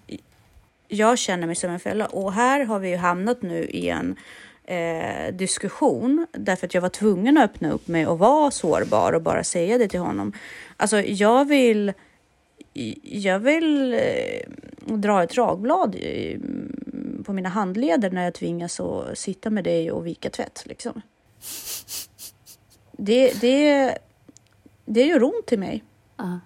[0.88, 4.16] Jag känner mig som en fälla och här har vi ju hamnat nu i en
[4.68, 9.22] eh, diskussion därför att jag var tvungen att öppna upp mig och vara sårbar och
[9.22, 10.34] bara säga det till honom.
[10.78, 11.94] Alltså, jag vill.
[13.04, 16.40] Jag vill eh, dra ett ragblad i,
[17.26, 20.64] på mina handleder när jag tvingas att sitta med dig och vika tvätt.
[20.66, 21.02] Liksom.
[22.92, 23.98] Det, det,
[24.86, 25.84] det gör ont i mig.
[26.22, 26.38] Uh.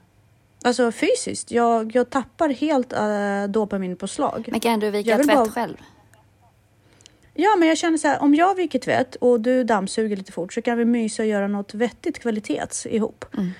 [0.63, 1.51] Alltså fysiskt.
[1.51, 4.47] Jag, jag tappar helt äh, dopaminpåslag.
[4.51, 5.45] Men kan du vika tvätt bara...
[5.45, 5.77] själv?
[7.41, 10.54] Ja, men jag känner så här, om jag viker tvätt och du dammsuger lite fort
[10.54, 13.25] så kan vi mysa och göra något vettigt kvalitets ihop.
[13.38, 13.52] Mm.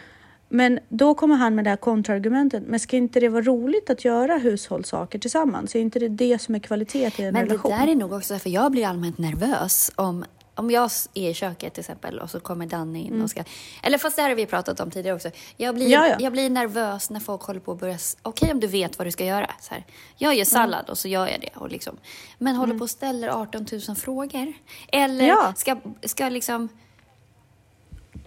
[0.50, 2.64] Men då kommer han med det här kontraargumentet.
[2.68, 5.76] Men ska inte det vara roligt att göra hushållssaker tillsammans?
[5.76, 7.72] Är inte det det som är kvalitet i en men relation?
[7.72, 10.26] Men det där är nog också för jag blir allmänt nervös om
[10.60, 13.24] om jag är i köket till exempel och så kommer Danne in mm.
[13.24, 13.44] och ska...
[13.84, 15.30] Eller fast det här har vi pratat om tidigare också.
[15.58, 16.16] Jag blir, ja, ja.
[16.20, 17.98] Jag blir nervös när folk håller på att börja...
[18.22, 19.52] Okej okay, om du vet vad du ska göra.
[19.62, 19.86] Så här.
[20.18, 20.92] Jag gör sallad mm.
[20.92, 21.50] och så gör jag det.
[21.56, 21.98] Och liksom,
[22.38, 22.80] men håller mm.
[22.80, 24.54] på och ställer 18 000 frågor.
[24.88, 25.54] Eller ja.
[25.58, 26.70] ska, ska liksom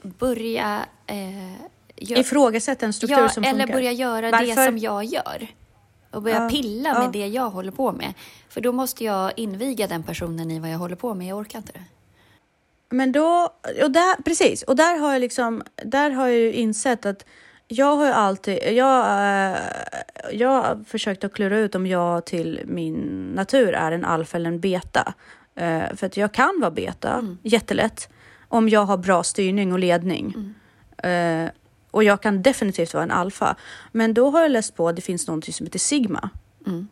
[0.03, 0.87] börja...
[1.07, 1.53] Eh,
[1.97, 2.19] gör...
[2.19, 3.51] Ifrågasätta en struktur som funkar.
[3.51, 4.47] Eller börja göra Varför?
[4.47, 5.49] det som jag gör
[6.13, 8.15] och börja ja, pilla med det jag håller på med.
[8.49, 11.27] För då måste jag inviga den personen i vad jag håller på med.
[11.27, 11.85] Jag orkar inte det.
[12.93, 13.49] Men då,
[13.83, 17.25] och där, precis, och där har jag liksom, där har jag ju insett att
[17.69, 19.59] jag har ju alltid, jag, äh,
[20.33, 24.51] jag har försökt att klura ut om jag till min natur är en alfa eller
[24.51, 25.15] en beta.
[25.55, 27.39] Äh, för att jag kan vara beta, mm.
[27.43, 28.09] jättelätt,
[28.49, 30.35] om jag har bra styrning och ledning.
[30.37, 31.45] Mm.
[31.47, 31.51] Äh,
[31.91, 33.57] och jag kan definitivt vara en alfa.
[33.93, 36.31] Men då har jag läst på att det finns något som heter sigma.
[36.67, 36.89] Mm.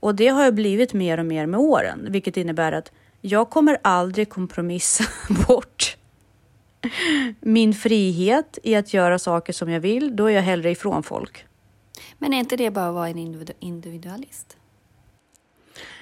[0.00, 3.78] Och det har jag blivit mer och mer med åren, vilket innebär att jag kommer
[3.82, 5.04] aldrig kompromissa
[5.48, 5.96] bort
[7.40, 10.16] min frihet i att göra saker som jag vill.
[10.16, 11.46] Då är jag hellre ifrån folk.
[12.18, 14.56] Men är inte det bara att vara en individualist?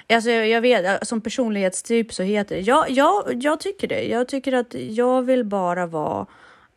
[0.08, 2.62] Alltså jag vet, som personlighetstyp så heter det.
[2.62, 4.02] Ja, ja, jag tycker det.
[4.02, 6.26] Jag tycker att jag vill bara vara...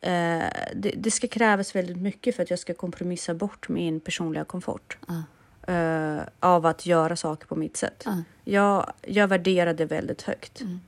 [0.01, 0.43] Eh,
[0.75, 4.97] det, det, ska krävas väldigt mycket för att jag ska kompromissa bort min personliga komfort.
[5.09, 5.21] Uh
[5.69, 8.05] uh, av att göra saker på mitt sätt.
[8.05, 8.23] Mm.
[8.51, 10.61] Jag, jag värderar det väldigt högt.
[10.61, 10.79] Mm.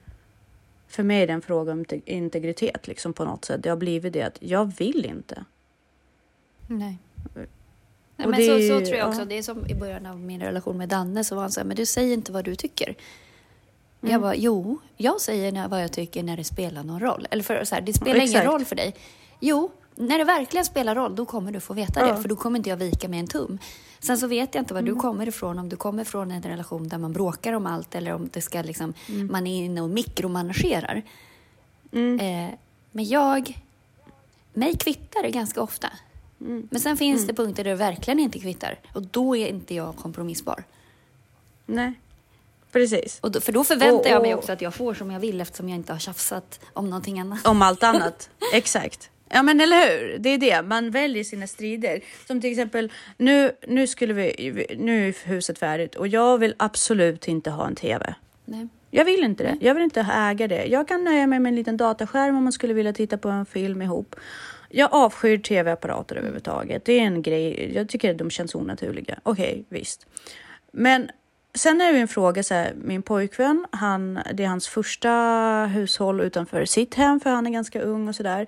[0.88, 3.64] För mig är det en fråga om integritet liksom på något sätt.
[3.64, 5.46] Det har blivit det att jag vill inte.
[6.68, 6.98] Nej.
[8.16, 9.22] Nej, men det, så, så, tror jag också.
[9.22, 9.26] Ja.
[9.26, 11.68] Det är som i början av min relation med Danne så var han så här,
[11.68, 12.96] men du säger inte vad du tycker.
[14.02, 14.12] Mm.
[14.12, 17.28] Jag bara, jo, jag säger när, vad jag tycker när det spelar någon roll.
[17.32, 18.96] Eller för så här, det spelar ja, ingen roll för dig.
[19.40, 22.14] Jo, när det verkligen spelar roll, då kommer du få veta ja.
[22.14, 22.22] det.
[22.22, 23.60] För då kommer inte jag vika med en tum.
[24.02, 24.94] Sen så vet jag inte var mm.
[24.94, 25.60] du kommer ifrån.
[25.60, 28.62] Om du kommer från en relation där man bråkar om allt eller om det ska
[28.62, 29.32] liksom, mm.
[29.32, 31.02] man är inne och mikromanagerar.
[31.92, 32.20] Mm.
[32.20, 32.54] Eh,
[32.92, 33.58] men jag...
[34.54, 35.88] Mig kvittar det ganska ofta.
[36.42, 36.68] Mm.
[36.72, 37.36] Men sen finns det mm.
[37.36, 38.80] punkter där det verkligen inte kvittar.
[38.94, 40.64] Och då är inte jag kompromissbar.
[41.66, 41.94] Nej.
[42.72, 43.20] Precis.
[43.22, 45.42] Och då, för då förväntar Och- jag mig också att jag får som jag vill
[45.42, 47.48] eftersom jag inte har tjafsat om någonting annat.
[47.48, 48.30] Om allt annat.
[48.54, 49.10] Exakt.
[49.34, 50.62] Ja men eller hur, det är det.
[50.62, 52.02] Man väljer sina strider.
[52.28, 57.28] Som till exempel, nu, nu, skulle vi, nu är huset färdigt och jag vill absolut
[57.28, 58.16] inte ha en TV.
[58.46, 58.68] Nej.
[58.92, 59.58] Jag vill inte det.
[59.62, 60.66] Jag vill inte äga det.
[60.66, 63.46] Jag kan nöja mig med en liten dataskärm om man skulle vilja titta på en
[63.46, 64.16] film ihop.
[64.70, 66.86] Jag avskyr tv-apparater överhuvudtaget.
[66.86, 67.72] Det är en grej.
[67.76, 69.20] Jag tycker de känns onaturliga.
[69.24, 70.08] Okej, visst.
[70.72, 71.10] Men
[71.56, 72.74] sen är det en fråga så här.
[72.76, 75.12] Min pojkvän, han, det är hans första
[75.74, 78.48] hushåll utanför sitt hem för han är ganska ung och sådär.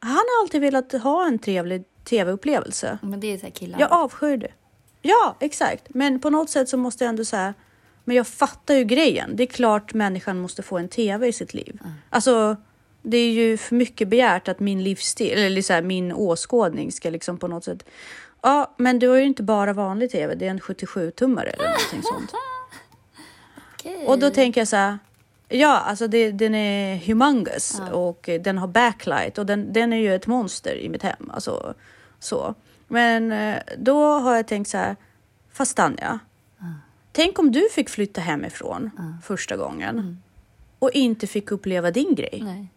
[0.00, 2.98] Han har alltid velat ha en trevlig tv-upplevelse.
[3.02, 3.80] Men det är så här killar.
[3.80, 4.52] Jag avskyr det.
[5.02, 5.84] Ja, exakt.
[5.88, 7.54] Men på något sätt så måste jag ändå säga,
[8.04, 9.36] men jag fattar ju grejen.
[9.36, 11.80] Det är klart människan måste få en tv i sitt liv.
[12.10, 12.56] Alltså,
[13.02, 17.10] det är ju för mycket begärt att min livsstil, eller så här, min åskådning ska
[17.10, 17.84] liksom på något sätt...
[18.42, 22.02] Ja, men du har ju inte bara vanlig tv, det är en 77-tummare eller någonting
[22.02, 22.32] sånt.
[23.74, 24.06] Okej.
[24.06, 24.98] Och då tänker jag så här,
[25.48, 30.14] ja, alltså det, den är humongous och den har backlight och den, den är ju
[30.14, 31.30] ett monster i mitt hem.
[31.30, 31.74] Alltså,
[32.18, 32.54] så.
[32.88, 34.96] Men eh, då har jag tänkt så här,
[35.52, 36.18] fast Tanja,
[37.12, 38.90] tänk om du fick flytta hemifrån
[39.22, 40.22] första gången
[40.78, 42.40] och inte fick uppleva din grej.
[42.44, 42.68] Nej.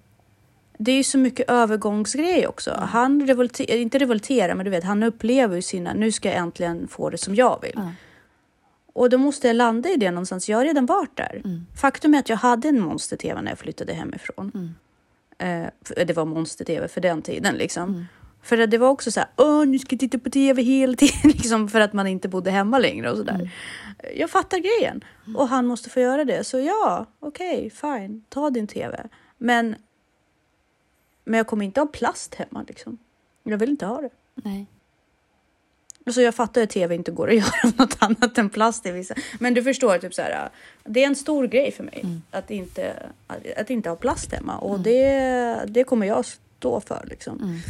[0.77, 2.87] Det är ju så mycket övergångsgrej också.
[2.89, 6.87] Han revolterar, inte revolterar, men du vet, han upplever ju sina, nu ska jag äntligen
[6.87, 7.79] få det som jag vill.
[8.93, 10.49] Och då måste jag landa i det någonstans.
[10.49, 11.41] Jag har redan varit där.
[11.81, 14.75] Faktum är att jag hade en monster-tv när jag flyttade hemifrån.
[15.37, 18.05] Eh, för- det var monster-tv för den tiden liksom.
[18.43, 20.95] För att det var också så här, åh nu ska jag titta på tv hela
[20.95, 23.49] tiden, liksom för att man inte bodde hemma längre och sådär.
[24.15, 25.03] Jag fattar grejen.
[25.37, 26.43] Och han måste få göra det.
[26.43, 29.07] Så ja, okej, fine, ta din tv.
[29.37, 29.75] Men,
[31.25, 32.97] men jag kommer inte ha plast hemma liksom.
[33.43, 34.09] Jag vill inte ha det.
[34.35, 34.65] Nej.
[36.05, 39.15] Alltså jag fattar att tv inte går att göra något annat än plast i vissa.
[39.39, 40.49] Men du förstår, typ så här,
[40.83, 44.57] det är en stor grej för mig att, inte, att, att inte ha plast hemma.
[44.57, 47.61] Och det, det kommer jag stå för liksom.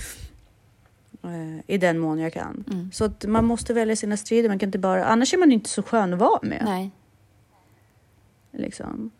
[1.23, 2.89] Eh, I den mån jag kan.
[2.93, 4.49] Så att man måste välja sina strider.
[4.49, 6.61] Man kan inte bara, annars är man inte så skön att vara med.
[6.65, 6.91] Nej.
[8.51, 9.11] Liksom.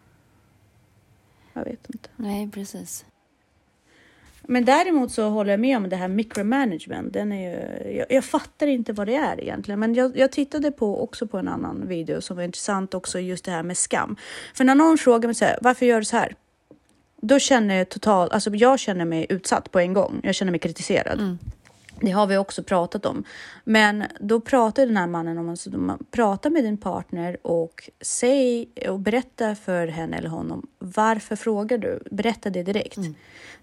[1.54, 2.10] Jag vet inte.
[2.16, 3.06] Nej, precis.
[4.44, 7.14] Men däremot så håller jag med om det här micromanagement.
[7.14, 9.80] Den är ju, jag, jag fattar inte vad det är egentligen.
[9.80, 13.46] Men jag, jag tittade på också på en annan video som var intressant också just
[13.46, 14.16] det här med skam.
[14.54, 16.36] För när någon frågar mig så här, varför gör du så här?
[17.22, 20.22] Då känner jag totalt, alltså jag känner mig utsatt på en gång.
[20.24, 21.20] Jag känner mig kritiserad.
[21.20, 21.38] Mm.
[22.02, 23.24] Det har vi också pratat om.
[23.64, 28.70] Men då pratar den här mannen om att man pratar med din partner och säg
[28.90, 30.68] och berätta för henne eller honom.
[30.80, 32.04] Varför frågar du?
[32.12, 32.98] Berätta det direkt.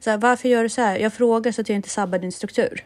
[0.00, 0.98] Så här, varför gör du så här?
[0.98, 2.84] Jag frågar så att jag inte sabbar din struktur.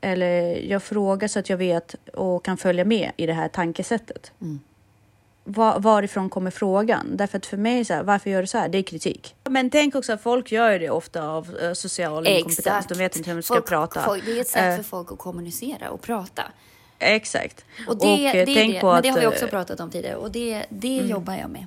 [0.00, 4.32] Eller jag frågar så att jag vet och kan följa med i det här tankesättet.
[5.50, 7.16] Var, varifrån kommer frågan?
[7.16, 8.68] Därför att för mig, så här, varför gör du så här?
[8.68, 9.34] Det är kritik.
[9.50, 12.86] Men tänk också att folk gör det ofta av eh, social inkompetens.
[12.86, 14.02] De vet inte hur de ska Folk- prata.
[14.02, 16.42] Folk, det är ett sätt Eh, för folk att kommunicera och prata.
[16.98, 17.64] Exakt.
[17.88, 18.80] Och det, eh, det, tänk det.
[18.80, 21.34] på Men att, det har vi också eh, pratat om tidigare och det, det jobbar
[21.34, 21.66] jag med.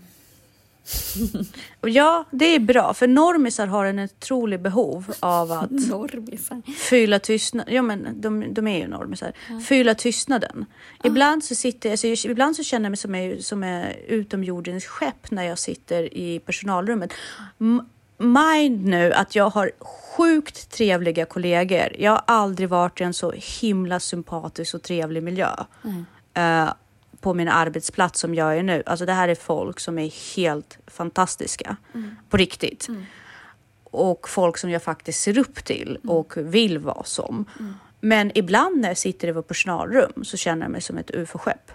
[1.81, 2.93] Ja, det är bra.
[2.93, 6.61] För normisar har en otrolig behov av att Normisar.
[6.77, 7.73] fylla tystnaden.
[7.75, 9.31] Ja, men de, de är ju normisar.
[9.67, 10.65] Fylla tystnaden.
[11.03, 15.31] Ibland så sitter alltså, ibland så känner jag mig som, är, som är utomjordens skepp
[15.31, 17.13] när jag sitter i personalrummet.
[17.59, 17.81] M-
[18.17, 19.71] Mind nu att jag har
[20.17, 21.95] sjukt trevliga kollegor.
[21.99, 25.49] Jag har aldrig varit i en så himla sympatisk och trevlig miljö.
[26.33, 26.73] eh,
[27.21, 28.83] på min arbetsplats som jag är nu.
[28.85, 31.75] Alltså det här är folk som är helt fantastiska.
[32.29, 32.87] På riktigt
[33.83, 37.45] och folk som jag faktiskt ser upp till och vill vara som.
[37.99, 41.71] Men ibland när jag sitter i vårt personalrum så känner jag mig som ett ufo-skepp.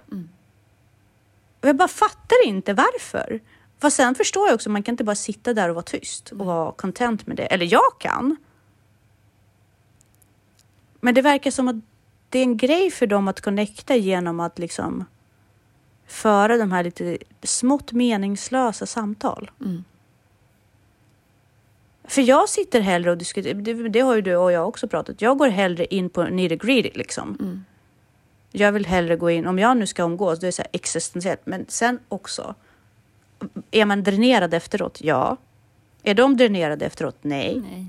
[1.60, 3.40] Och jag bara fattar inte varför.
[3.78, 6.46] Fast sen förstår jag också, man kan inte bara sitta där och vara tyst och
[6.46, 7.46] vara content med det.
[7.46, 8.36] Eller jag kan.
[11.00, 11.76] Men det verkar som att
[12.28, 15.04] det är en grej för dem att connecta genom att liksom
[16.06, 19.50] föra de här lite smått meningslösa samtal.
[22.04, 25.22] För jag sitter hellre och diskuterar, det, det har ju du och jag också pratat,
[25.22, 27.36] jag går hellre in på nitty gritty liksom.
[28.52, 31.40] Jag vill hellre gå in, om jag nu ska umgås, det är så här existentiellt,
[31.44, 32.54] men sen också,
[33.70, 34.98] är man dränerad efteråt?
[35.00, 35.36] Ja.
[36.02, 37.16] Är de dränerade efteråt?
[37.22, 37.62] Nej.
[37.70, 37.86] Nej.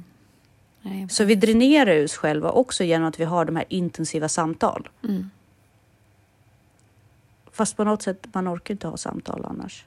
[0.82, 1.10] Nej.
[1.10, 4.89] Så vi dränerar oss själva också genom att vi har de här intensiva samtal.
[5.03, 5.30] Mm.
[7.58, 9.86] Fast på något sätt, man orkar inte ha samtal annars.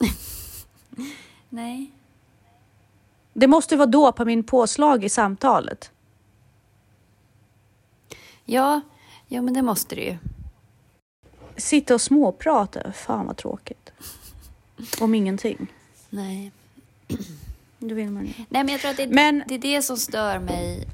[1.48, 1.90] Nej.
[3.32, 5.90] Det måste vara dopaminpåslag i samtalet.
[8.44, 8.80] Ja,
[9.28, 10.16] ja, men det måste det ju.
[11.56, 13.92] Sitta och småprata, fan vad tråkigt.
[15.00, 15.66] om ingenting.
[16.10, 16.52] Nej.
[17.78, 18.32] Då vill man ju.
[18.36, 20.86] Nej, men jag tror att det, Men- det är det som stör mig.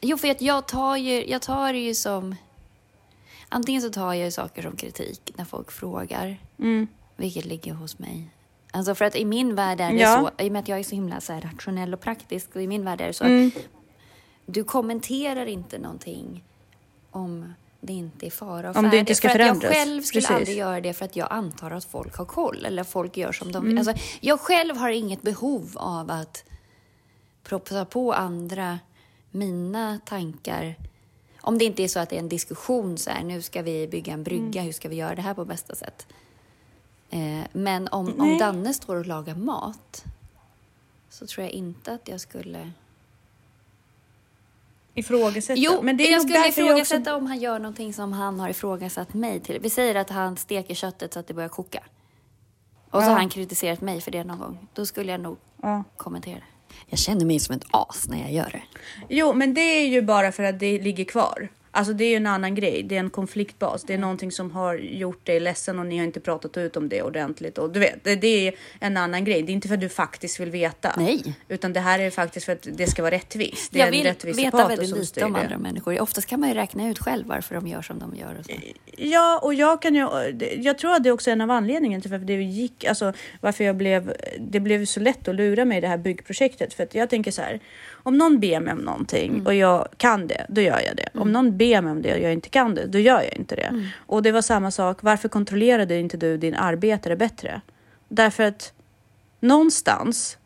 [0.00, 2.34] Jo, för att jag tar, ju, jag tar det ju som...
[3.48, 6.86] Antingen så tar jag ju saker som kritik när folk frågar, Mm.
[7.16, 8.30] vilket ligger hos mig.
[8.70, 10.30] Alltså för att i min värld är det Ja.
[10.38, 12.66] så, i och med att jag är så himla så rationell och praktisk, och i
[12.66, 13.46] min värld är det så Mm.
[13.56, 13.62] att
[14.46, 16.44] du kommenterar inte någonting
[17.10, 18.98] om det inte är fara och Om det färde.
[19.00, 19.62] inte ska för att förändras.
[19.64, 20.36] Jag själv skulle Precis.
[20.36, 23.52] aldrig göra det för att jag antar att folk har koll eller folk gör som
[23.52, 23.78] de Mm.
[23.78, 26.44] alltså, Jag själv har inget behov av att
[27.44, 28.78] propsa på andra
[29.30, 30.74] mina tankar.
[31.40, 33.88] Om det inte är så att det är en diskussion så här, nu ska vi
[33.88, 34.64] bygga en brygga, Mm.
[34.64, 36.06] hur ska vi göra det här på bästa sätt?
[37.10, 38.38] Eh, men om, om.
[38.38, 40.04] Danne står och lagar mat
[41.10, 42.70] så tror jag inte att jag skulle...
[44.94, 45.60] Ifrågasätta.
[45.60, 48.40] Jo, men det är jag skulle jag också- ifrågasätta om han gör någonting som han
[48.40, 49.60] har ifrågasatt mig till.
[49.60, 51.82] Vi säger att han steker köttet så att det börjar koka.
[52.90, 53.10] Och så Ja.
[53.12, 54.68] har han kritiserat mig för det någon gång.
[54.74, 55.84] Då skulle jag nog Ja.
[55.96, 56.44] kommentera det.
[56.86, 58.62] Jag känner mig som ett as när jag gör det.
[59.08, 61.48] Jo, men det är ju bara för att det ligger kvar.
[61.70, 62.82] Alltså det är ju en annan grej.
[62.82, 63.84] Det är en konfliktbas.
[63.84, 66.88] Det är någonting som har gjort dig ledsen och ni har inte pratat ut om
[66.88, 67.58] det ordentligt.
[67.58, 69.42] Och du vet, det, det är en annan grej.
[69.42, 70.94] Det är inte för att du faktiskt vill veta.
[70.96, 71.34] Nej.
[71.48, 73.72] Utan det här är faktiskt för att det ska vara rättvist.
[73.72, 76.00] Det är Jag en vill veta väldigt lite om andra människor.
[76.00, 78.36] Oftast kan man ju räkna ut själv varför de gör som de gör.
[78.38, 78.52] Och så.
[78.96, 80.08] Ja, och jag kan ju.
[80.56, 83.64] Jag tror att det är också en av anledningarna till varför det gick, alltså varför
[83.64, 84.12] jag blev.
[84.38, 87.30] Det blev så lätt att lura mig i det här byggprojektet för att jag tänker
[87.30, 87.60] så här.
[88.02, 89.46] Om någon ber mig om någonting Mm.
[89.46, 91.08] och jag kan det, då gör jag det.
[91.20, 93.56] Om någon ber mig om det och jag inte kan det, då gör jag inte
[93.56, 93.62] det.
[93.62, 93.86] Mm.
[94.06, 94.98] Och det var samma sak.
[95.00, 97.60] Varför kontrollerade inte du din arbetare bättre?
[98.08, 98.72] Därför att
[99.40, 100.38] någonstans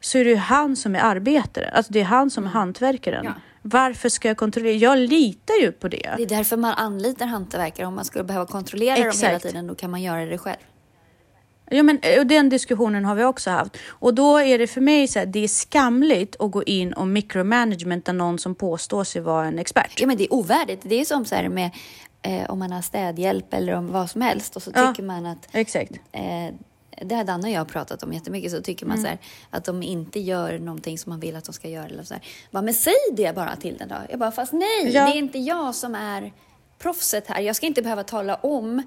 [0.00, 1.70] så är det ju han som är arbetare.
[1.70, 3.20] Alltså det är han som är hantverkaren.
[3.20, 3.32] Mm.
[3.36, 3.40] Ja.
[3.62, 4.72] Varför ska jag kontrollera?
[4.74, 6.14] Jag litar ju på det.
[6.16, 7.86] Det är därför man anlitar hantverkare.
[7.86, 9.42] Om man skulle behöva kontrollera dem hela Exakt.
[9.42, 10.56] tiden, då kan man göra det själv.
[11.72, 13.76] Ja, men, och den diskussionen har vi också haft.
[13.88, 17.06] Och då är det för mig så här, det är skamligt att gå in och
[17.06, 20.00] micromanagement någon som påstår sig vara en expert.
[20.00, 20.80] Ja, men det är ovärdigt.
[20.84, 21.70] Det är som så här med
[22.22, 24.88] eh, om man har städhjälp eller om vad som helst och så Ja.
[24.92, 25.92] tycker man att Exakt.
[26.12, 26.54] eh,
[27.04, 29.04] det har Danne och jag har pratat om jättemycket, så tycker man Mm.
[29.04, 29.18] så här,
[29.50, 31.86] att de inte gör någonting som man vill att de ska göra.
[31.86, 32.22] Eller så här.
[32.50, 33.94] Bara, men säg det bara till den då.
[34.10, 35.06] Jag bara, fast nej, Ja.
[35.06, 36.32] det är inte jag som är
[36.78, 37.40] proffset här.
[37.40, 38.82] Jag ska inte behöva tala om,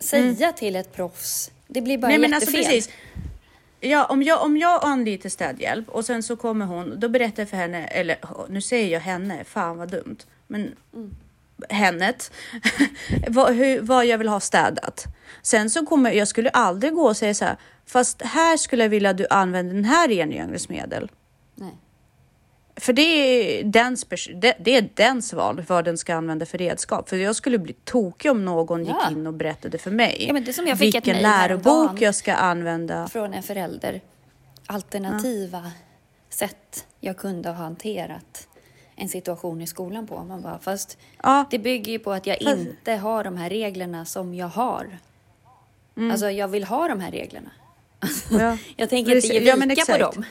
[0.00, 1.50] säga till ett proffs.
[1.74, 2.20] Det blir bara Mm.
[2.20, 2.60] Nej, men jättefel.
[2.60, 2.94] alltså precis.
[3.80, 7.48] Ja, om jag, om jag anlitar städhjälp och sen så kommer hon, då berättar jag
[7.48, 8.16] för henne, eller
[8.48, 10.74] nu säger jag henne, fan vad dumt, men
[11.68, 12.32] hennet,
[13.28, 15.04] vad, hur, vad jag vill ha städat.
[15.42, 17.56] Sen så kommer, jag skulle aldrig gå och säga så här,
[17.86, 21.10] fast här skulle jag vilja att du använder den här rengöringsmedel.
[21.54, 21.74] Nej.
[22.76, 27.08] För det är, dens, det, det är dens val vad den ska använda för redskap.
[27.08, 29.00] För jag skulle bli tokig om någon Ja.
[29.08, 30.32] gick in och berättade för mig
[30.66, 33.08] Ja, vilken lärobok jag ska använda.
[33.08, 34.00] från en förälder
[34.66, 35.70] alternativa
[36.30, 38.48] sätt jag kunde ha hanterat
[38.96, 40.24] en situation i skolan på.
[40.24, 41.44] Man bara, fast Ja.
[41.50, 44.98] det bygger ju på att jag Fast- inte har de här reglerna som jag har.
[45.96, 46.10] Mm.
[46.10, 47.50] Alltså, jag vill ha de här reglerna.
[48.30, 48.56] Ja.
[48.76, 49.38] Jag tänker inte ge.
[49.40, 50.24] Ja, vika på dem.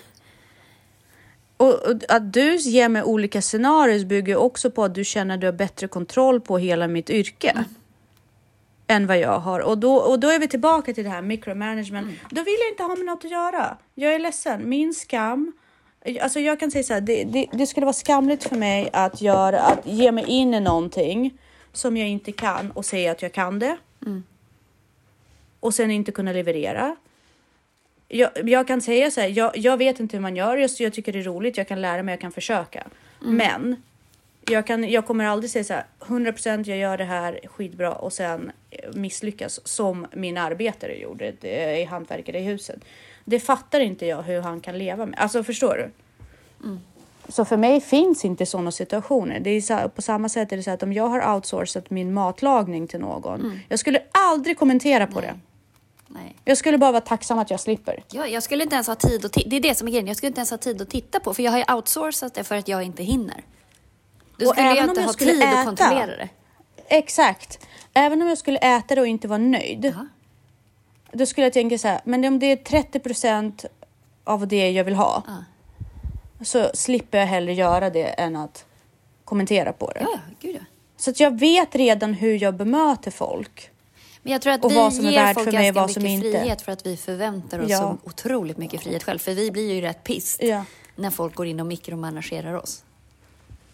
[1.64, 5.42] Och, och att du ger mig olika scenarier bygger också på att du känner att
[5.42, 7.50] du har bättre kontroll på hela mitt yrke.
[7.50, 7.64] Mm.
[8.88, 9.60] Än vad jag har.
[9.60, 12.08] Och då, och då är vi tillbaka till det här micromanagement.
[12.08, 12.18] Mm.
[12.30, 13.78] Då vill jag inte ha med något att göra.
[13.96, 14.70] Jag är ledsen.
[14.70, 15.54] Min skam.
[16.22, 19.22] Alltså jag kan säga så här, det, det, det skulle vara skamligt för mig att,
[19.22, 21.38] göra, att ge mig in i någonting
[21.74, 23.78] som jag inte kan och säga att jag kan det.
[24.06, 24.24] Mm.
[25.60, 26.96] Och sen inte kunna leverera.
[28.16, 30.94] Jag, jag kan säga så här, jag, jag vet inte hur man gör, jag, jag
[30.94, 32.88] tycker det är roligt, jag kan lära mig, jag kan försöka.
[33.20, 33.76] Men
[34.50, 38.14] jag, kan, jag kommer aldrig säga så här, 100% jag gör det här skitbra och
[38.14, 38.52] sen
[38.94, 41.34] misslyckas som min arbetare gjorde
[41.80, 42.80] i hantverkare i huset.
[43.26, 45.20] Det fattar inte jag hur han kan leva med.
[45.20, 45.90] Alltså förstår du?
[47.30, 49.40] Så för mig finns inte sådana situationer.
[49.40, 52.14] Det är så på samma sätt är det så att om jag har outsourcat min
[52.14, 53.40] matlagning till någon.
[53.70, 55.40] Jag skulle aldrig kommentera på det.
[56.14, 56.36] Nej.
[56.46, 58.04] Jag skulle bara vara tacksam att jag slipper.
[58.12, 59.34] Ja, jag skulle inte ens ha tid att.
[59.34, 60.08] Det är det som är grejen.
[60.08, 61.34] Jag skulle inte ens ha tid att titta på.
[61.34, 63.44] För jag har ju outsourcat det för att jag inte hinner.
[64.38, 66.30] Då skulle jag inte jag ha tid äta- att kontrollera det.
[66.88, 67.68] Exakt.
[67.94, 69.86] Även om jag skulle äta det och inte vara nöjd.
[69.86, 70.08] Ja.
[71.12, 73.66] Då skulle jag tänka så här, men om det är 30 procent
[74.24, 75.24] av det jag vill ha.
[75.28, 75.34] Ja.
[76.46, 78.66] Så slipper jag hellre göra det än att
[79.26, 80.00] kommentera på det.
[80.02, 80.66] Ja, ja, gud ja.
[80.98, 83.70] Så att jag vet redan hur jag bemöter folk.
[84.24, 85.82] Men jag tror att Och vi vad som är ger värt folk för mig, ganska
[85.82, 86.32] vad som inte.
[86.32, 87.80] frihet för att vi förväntar oss Ja.
[87.80, 89.20] så otroligt mycket frihet själv.
[89.20, 90.66] För vi blir ju rätt pist Ja.
[90.96, 92.84] när folk går in och mikromanagerar oss.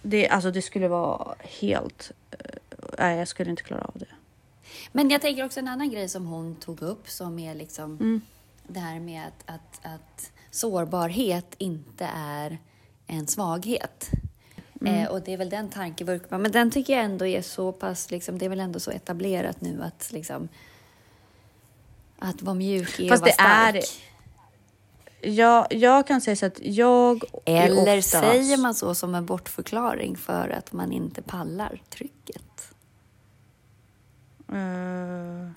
[0.02, 2.12] Det, alltså det skulle vara helt...
[2.32, 2.38] eh,
[3.00, 4.06] nej, jag skulle inte klara av det.
[4.92, 8.22] Men jag tänker också en annan grej som hon tog upp som är liksom Mm.
[8.68, 12.58] det här med att, att, att sårbarhet inte är
[13.08, 14.10] en svaghet.
[14.82, 14.96] Mm.
[14.96, 18.12] Eh, och det är väl den tankevurpan, men den tycker jag ändå är så pass,
[18.12, 20.50] liksom, det är väl ändå så etablerat nu att liksom
[22.20, 24.06] att vara mjuk är Fast att vara det är- stark.
[25.70, 28.10] Jag, kan säga så att jag Eller oftast...
[28.10, 32.74] säger man så som en bortförklaring för att man inte pallar trycket?
[34.52, 35.50] Eh,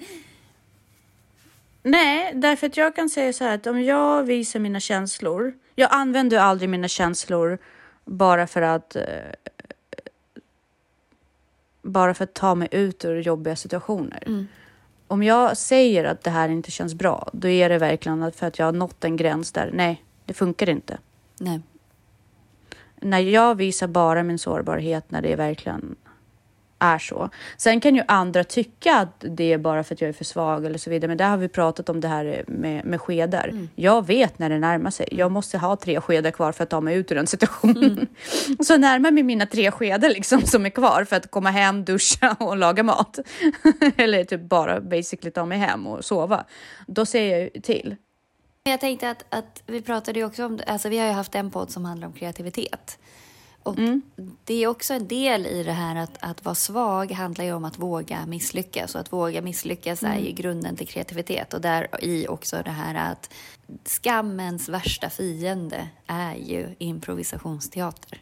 [1.84, 5.54] Nej, därför att jag kan säga så här att om jag visar mina känslor.
[5.76, 7.58] Jag använder aldrig mina känslor
[8.08, 8.96] bara för att.
[8.96, 9.04] eh,
[11.82, 14.24] bara för att ta mig ut ur jobbiga situationer.
[14.26, 14.48] Mm.
[15.08, 18.60] Om jag säger att det här inte känns bra, då är det verkligen för att
[18.60, 19.70] jag har nått en gräns där.
[19.74, 20.98] Nej, det funkar inte.
[21.40, 21.62] Nej.
[23.02, 25.96] när jag visar bara min sårbarhet när det verkligen
[26.80, 27.30] är så.
[27.58, 30.66] Sen kan ju andra tycka att det är bara för att jag är för svag
[30.66, 31.08] eller så vidare.
[31.08, 33.68] Men där har vi pratat om det här med, med skedar.
[33.76, 35.08] Jag vet när det närmar sig.
[35.12, 38.08] Jag måste ha tre skedar kvar för att ta mig ut ur den situationen.
[38.60, 42.36] Så närmar mig mina tre skedar liksom som är kvar för att komma hem, duscha
[42.40, 43.20] och laga mat.
[43.98, 46.46] eller typ bara basically ta mig hem och sova.
[46.88, 47.96] Då säger jag ju till.
[48.64, 51.52] Jag tänkte att, att vi pratade ju också om, alltså vi har ju haft en
[51.52, 53.00] podd som handlar om kreativitet.
[53.68, 53.76] Och
[54.44, 57.66] det är också en del i det här att, att vara svag handlar ju om
[57.66, 58.96] att våga misslyckas.
[58.96, 61.54] Och att våga misslyckas är ju grunden till kreativitet.
[61.54, 63.34] Och där i också det här att
[63.86, 68.22] skammens värsta fiende är ju improvisationsteater.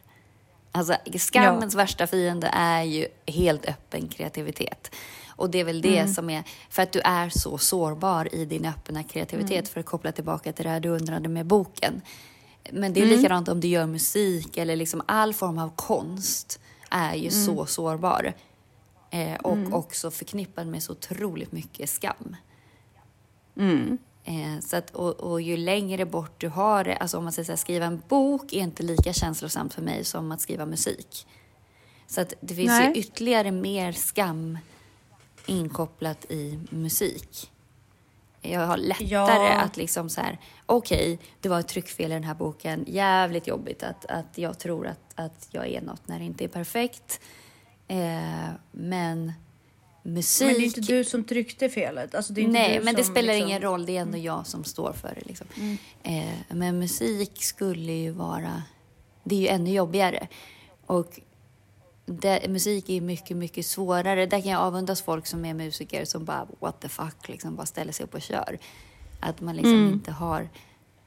[0.71, 4.95] Alltså skammens värsta fiende är ju helt öppen kreativitet.
[5.37, 8.65] Och det är väl det som är, för att du är så sårbar i din
[8.65, 12.01] öppna kreativitet, för att koppla tillbaka till det här du undrade med boken.
[12.72, 16.59] Men det är likadant om du gör musik eller liksom all form av konst
[16.89, 18.34] är ju så sårbar.
[19.09, 22.36] Eh, och också förknippad med så otroligt mycket skam.
[24.24, 27.45] Eh, så att, och, och ju längre bort du har det, alltså om man säger
[27.45, 31.28] så här, skriva en bok är inte lika känslosamt för mig som att skriva musik.
[32.07, 32.88] Så att det finns Nej.
[32.88, 34.57] ju ytterligare mer skam
[35.45, 37.51] inkopplat i musik.
[38.51, 39.51] Jag har lättare Ja.
[39.61, 43.83] att liksom så här, okej, det var ett tryckfel i den här boken, jävligt jobbigt
[43.83, 47.19] att, att jag tror att, att jag är något när det inte är perfekt.
[47.87, 49.33] Eh, men
[50.03, 50.47] musik...
[50.47, 52.15] Men det är inte du som tryckte felet.
[52.15, 53.85] Alltså, det är inte Nej, men det spelar liksom- ingen roll.
[53.85, 55.27] Det är ändå jag som står för det.
[55.27, 55.47] Liksom.
[56.03, 58.63] Eh, men musik skulle ju vara...
[59.23, 60.27] Det är ju ännu jobbigare.
[60.85, 61.19] Och
[62.05, 64.25] det, musik är mycket, mycket svårare.
[64.25, 67.65] Där kan jag avundas folk som är musiker som bara what the fuck, liksom bara
[67.65, 68.57] ställer sig upp och kör.
[69.19, 70.49] Att man liksom inte har,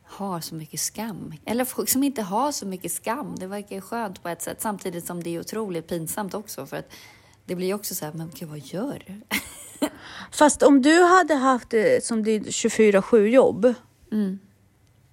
[0.04, 1.34] har så mycket skam.
[1.44, 3.36] Eller folk som inte har så mycket skam.
[3.38, 4.60] Det verkar ju skönt på ett sätt.
[4.60, 6.66] Samtidigt som det är otroligt pinsamt också.
[6.66, 6.90] För att
[7.44, 9.36] det blir ju också så här, men gud vad gör du?
[10.32, 13.74] Fast om du hade haft det som ditt 24-7 jobb,
[14.12, 14.38] Mm.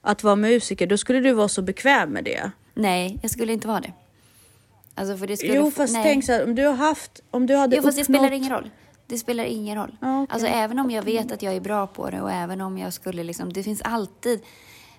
[0.01, 2.51] att vara musiker, då skulle du vara så bekväm med det.
[2.73, 3.93] Nej, jag skulle inte vara det.
[4.95, 6.03] Alltså för det skulle Jo, fast nej.
[6.03, 8.17] tänk så här, om du har haft, om du hade Jo, fast det uppnått...
[8.17, 8.69] spelar ingen roll.
[9.07, 9.97] Det spelar ingen roll.
[10.01, 10.33] Ja, okej.
[10.33, 12.93] Alltså även om jag vet att jag är bra på det och även om jag
[12.93, 14.41] skulle liksom, det finns alltid,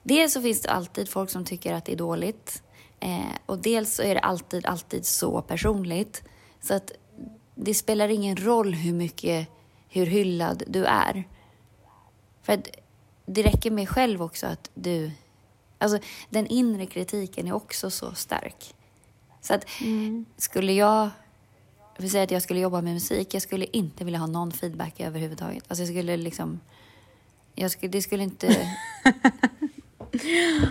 [0.03, 2.63] dels så finns det alltid folk som tycker att det är dåligt
[3.01, 6.23] eh, och dels så är det alltid, alltid så personligt.
[6.61, 6.93] Så att
[7.55, 9.49] det spelar ingen roll hur mycket,
[9.89, 11.25] hur hyllad du är.
[12.43, 12.69] För att
[13.27, 15.11] det räcker med själv också att du,
[15.79, 15.99] alltså
[16.31, 18.76] den inre kritiken är också så stark.
[19.47, 19.67] Så att
[20.37, 21.11] skulle jag,
[21.99, 25.01] vill säga att jag skulle jobba med musik, jag skulle inte vilja ha någon feedback
[25.01, 25.65] överhuvudtaget.
[25.69, 26.61] Alltså jag skulle liksom,
[27.55, 28.73] jag skulle, det skulle inte...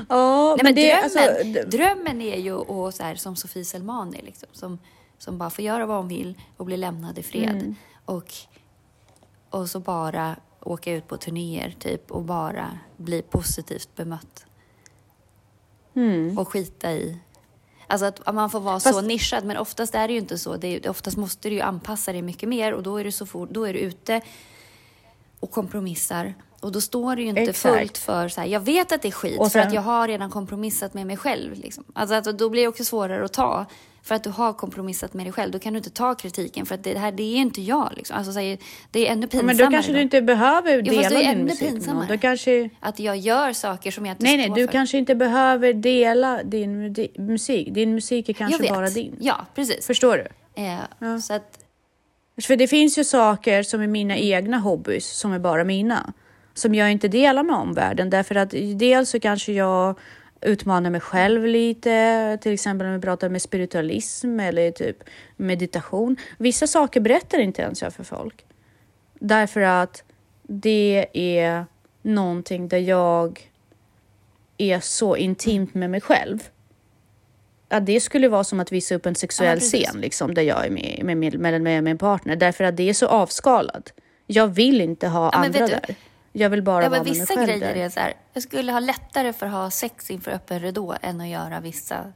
[0.10, 4.22] Ja, Nej, men det, drömmen, alltså, drömmen är ju att, så här, som Sofie Selmani,
[4.22, 4.80] liksom, som,
[5.18, 7.50] som bara får göra vad hon vill och bli lämnad i fred.
[7.50, 7.76] Mm.
[8.06, 8.34] Och,
[9.50, 14.46] och så bara åka ut på turnéer typ och bara bli positivt bemött.
[15.96, 16.38] Mm.
[16.38, 17.18] Och skita i...
[17.88, 20.58] Alltså att man får vara Fast- så nischad, men oftast är det ju inte så.
[20.58, 23.26] Det är, oftast måste du ju anpassa dig mycket mer och då är du, så
[23.26, 24.22] fort, då är du ute
[25.40, 26.34] och kompromissar.
[26.66, 27.78] Och då står du ju inte Exakt.
[27.80, 29.82] fullt för så här, jag vet att det är skit Och för sen- att jag
[29.82, 31.53] har redan kompromissat med mig själv.
[31.53, 31.84] Liksom.
[31.93, 33.66] Alltså att då blir det också svårare att ta.
[34.03, 35.51] För att du har kompromissat med dig själv.
[35.51, 37.91] Då kan du inte ta kritiken för att det här, det är inte jag.
[37.95, 38.18] Liksom.
[38.18, 38.57] Alltså, så här,
[38.91, 39.55] det är ännu ja, pinsammare.
[39.55, 41.80] men då kanske du inte behöver Jo, dela det är din musik med någon.
[41.80, 42.07] pinsammare.
[42.09, 42.70] Då kanske...
[42.80, 44.72] Att jag gör saker som jag inte Nej, nej, du för.
[44.72, 47.74] kanske inte behöver dela din musik.
[47.74, 49.16] Din musik är kanske bara din.
[49.20, 49.88] Ja, precis.
[49.88, 50.61] Förstår du?
[50.63, 51.59] Eh, Så att,
[52.41, 56.13] För det finns ju saker som är mina egna hobbys som är bara mina.
[56.56, 59.99] Som jag inte delar med omvärlden därför att dels så kanske jag
[60.41, 64.97] utmana mig själv lite, till exempel om vi pratar med spiritualism eller typ
[65.36, 66.16] meditation.
[66.38, 68.45] Vissa saker berättar inte ens jag för folk.
[69.20, 70.03] Därför att
[70.43, 71.66] det är
[72.01, 73.51] någonting där jag
[74.58, 76.39] är så intimt med mig själv.
[77.68, 80.66] Att det skulle vara som att visa upp en sexuell Ja, scen liksom, där jag
[80.66, 82.36] är med, med, med, med, med min partner.
[82.36, 83.93] Därför att det är så avskalat.
[84.28, 85.95] Jag vill inte ha Ja, andra där.
[86.38, 87.82] Jag vill bara Ja, vara men med mig vissa själv grejer där.
[87.86, 91.22] är så här, jag skulle ha lättare för att ha sex inför öppen ridå än
[91.22, 92.14] att göra vissa,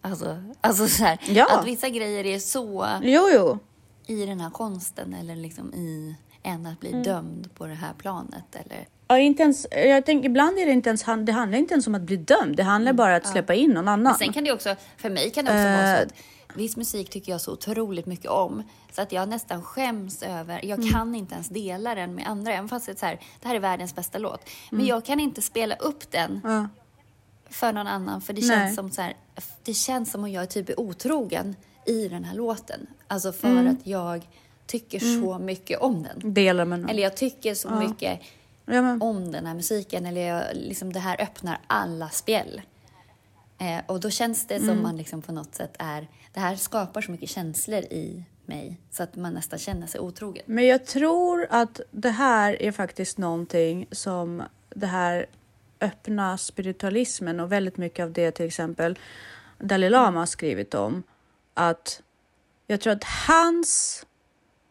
[0.00, 1.58] alltså, alltså så här, Ja.
[1.58, 3.58] att vissa grejer är så Jo, jo.
[4.06, 7.02] i den här konsten eller liksom i, än att Mm.
[7.02, 10.72] bli dömd på det här planet eller Ja, inte ens, jag tänker, ibland är det
[10.72, 12.56] inte ens, det handlar inte ens om att bli dömd.
[12.56, 14.06] Det handlar bara om att släppa in någon annan.
[14.06, 15.96] Mm, Sen kan det också, för mig kan det också vara Eh.
[15.98, 16.12] så att
[16.54, 20.90] viss musik tycker jag så otroligt mycket om så att jag nästan skäms över, jag
[20.92, 23.54] kan inte ens dela den med andra även fast det, är så här, det här
[23.54, 24.40] är världens bästa låt.
[24.70, 26.68] Men jag kan inte spela upp den Ja.
[27.50, 28.50] för någon annan för det Nej.
[28.50, 29.16] känns som så här,
[29.64, 32.86] det känns som om jag typ är otrogen i den här låten.
[33.08, 34.28] Alltså för att jag
[34.66, 36.34] tycker så mycket om den.
[36.34, 36.90] Delar med någon.
[36.90, 38.20] Eller jag tycker så mycket
[38.66, 42.62] ja, om den här musiken eller jag, liksom det här öppnar alla spjäll.
[43.58, 47.00] Eh, och då känns det som man liksom på något sätt är, det här skapar
[47.00, 50.42] så mycket känslor i mig så att man nästan känner sig otrogen.
[50.46, 55.26] men jag tror att det här är faktiskt någonting som det här
[55.80, 58.98] öppna spiritualismen och väldigt mycket av det till exempel
[59.58, 61.02] Dalai Lama har skrivit om.
[61.54, 62.02] Att
[62.66, 64.06] jag tror att hans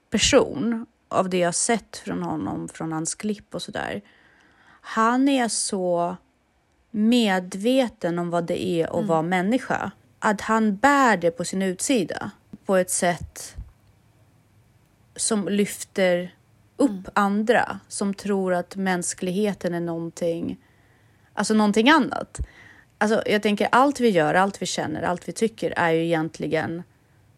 [0.10, 4.02] person, av det jag sett från honom, från hans klipp och sådär.
[4.82, 6.18] Han är så
[6.98, 9.92] medveten om vad det är att vara människa.
[10.20, 12.32] Att han bär det på sin utsida
[12.66, 13.56] på ett sätt
[15.16, 16.36] som lyfter
[16.78, 20.58] upp andra som tror att mänskligheten är någonting,
[21.34, 22.40] alltså någonting annat.
[22.98, 26.84] Alltså jag tänker allt vi gör, allt vi känner, allt vi tycker är ju egentligen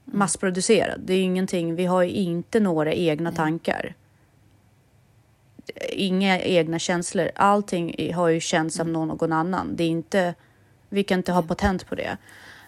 [0.05, 0.97] massproducerat.
[0.99, 3.95] Det är ingenting, vi har ju inte några egna tankar.
[5.89, 7.31] Inga egna känslor.
[7.35, 9.75] Allting har ju känts av någon annan.
[9.75, 10.35] Det är inte,
[10.89, 12.17] vi kan inte ha patent på det.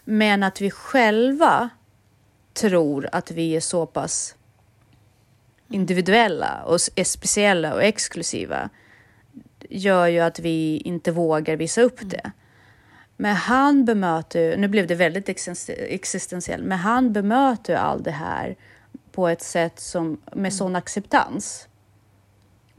[0.03, 1.69] Men att vi själva
[2.53, 4.35] tror att vi är så pass
[5.69, 8.69] individuella och är speciella och exklusiva
[9.69, 12.31] gör ju att vi inte vågar visa upp det.
[13.17, 18.55] Men han bemöter nu blev det väldigt existen- existentiellt, men han bemöter all det här
[19.11, 21.67] på ett sätt som med sån acceptans.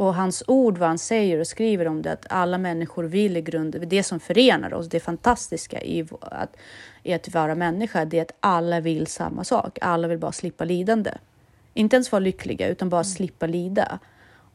[0.02, 3.42] Och hans ord, vad han säger och skriver om det, att alla människor vill i
[3.42, 6.56] grund, det som förenar oss, det fantastiska i att,
[7.02, 9.78] i att vara människa, det är att alla vill samma sak.
[9.80, 11.10] Alla vill bara slippa lidande.
[11.74, 13.98] Inte ens vara lyckliga, utan bara slippa lida.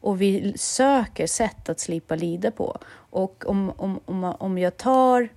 [0.00, 2.78] Och vi söker sätt att slippa lida på.
[3.10, 5.28] Och om, om, om, om jag tar,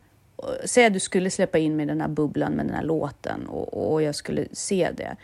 [0.66, 3.48] säg att du skulle släppa in mig i den här bubblan med den här låten
[3.48, 5.16] och, och jag skulle se det.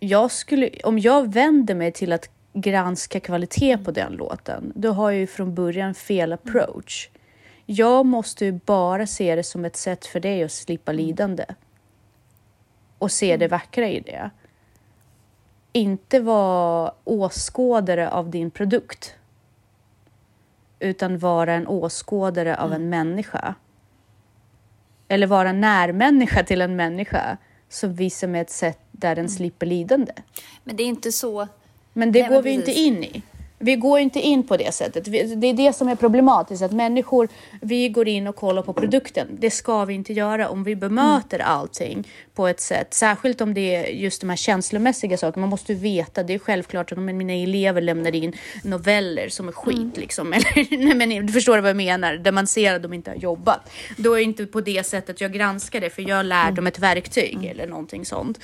[0.00, 5.10] Jag skulle, om jag vänder mig till att granska kvalitet på den låten, då har
[5.10, 7.10] ju från början fel approach.
[7.66, 11.44] Jag måste ju bara se det som ett sätt för dig att slippa lidande.
[12.98, 14.30] Och se det vackra i det.
[15.72, 19.14] Inte vara åskådare av din produkt.
[20.78, 23.54] Utan vara en åskådare av en människa.
[25.08, 27.36] Eller vara närmänniska till en människa
[27.68, 30.12] som visar mig ett sätt där den slipper lidande.
[30.64, 31.48] Men det är inte så...
[31.98, 33.22] Men det Nej, går men vi inte in i.
[33.58, 35.04] Vi går inte in på det sättet.
[35.40, 37.28] Det är det som är problematiskt, att människor,
[37.60, 39.28] vi går in och kollar på produkten.
[39.38, 43.74] Det ska vi inte göra om vi bemöter allting på ett sätt, särskilt om det
[43.74, 45.40] är just de här känslomässiga sakerna.
[45.40, 48.32] Man måste veta, det är självklart att om mina elever lämnar in
[48.64, 52.74] noveller som är skit, liksom, eller, men du förstår vad jag menar, där man ser
[52.74, 53.70] att de inte har jobbat.
[53.96, 56.78] Då är det inte på det sättet jag granskar det, för jag lär dem ett
[56.78, 58.38] verktyg eller någonting sånt.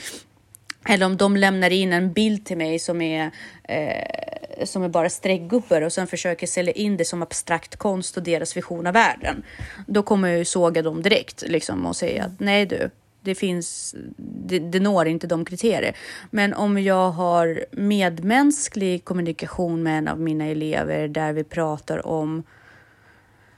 [0.89, 3.30] Eller om de lämnar in en bild till mig som är,
[3.62, 8.22] eh, som är bara streckgubbar och sen försöker sälja in det som abstrakt konst och
[8.22, 9.43] deras vision av världen.
[9.87, 13.95] Då kommer jag ju såga dem direkt liksom, och säga att nej du, det finns,
[14.16, 15.97] det, det når inte de kriterier.
[16.30, 22.43] Men om jag har medmänsklig kommunikation med en av mina elever där vi pratar om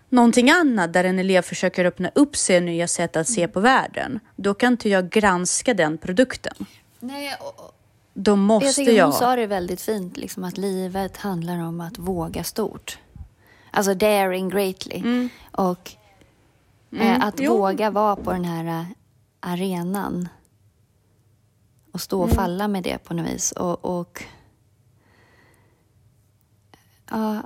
[0.09, 4.21] någonting annat där en elev försöker öppna upp sig nya sätt att se på världen,
[4.37, 6.55] då kan inte jag granska den produkten.
[7.07, 7.73] Nej, och,
[8.15, 9.05] Då jag måste jag...
[9.05, 12.99] hon sa det väldigt fint, liksom att livet handlar om att våga stort.
[13.71, 15.29] Alltså daring greatly.
[15.51, 15.93] Och
[16.91, 17.57] eh, att jo.
[17.59, 18.87] våga vara på den här eh,
[19.41, 20.29] arenan
[21.93, 23.53] och stå och falla med det på något vis.
[23.53, 24.25] Och, och
[27.11, 27.43] ja,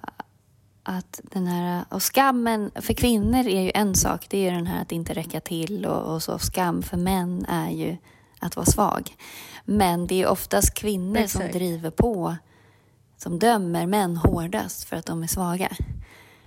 [0.83, 4.67] att den här, och skammen för kvinnor är ju en sak, det är ju den
[4.67, 6.39] här att inte räcka till och, och så.
[6.39, 7.97] Skam för män är ju
[8.41, 9.17] att vara svag.
[9.65, 11.45] Men det är oftast kvinnor Exakt.
[11.45, 12.37] som driver på,
[13.17, 15.69] som dömer män hårdast för att de är svaga.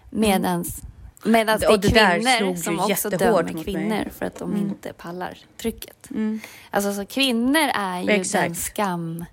[0.09, 0.81] Medans
[1.23, 4.69] det Och det är kvinnor som också dömer kvinnor för att de Mm.
[4.69, 6.09] inte pallar trycket.
[6.09, 6.39] Mm.
[6.69, 8.43] Alltså så kvinnor är ju Exakt.
[8.43, 9.25] den skam,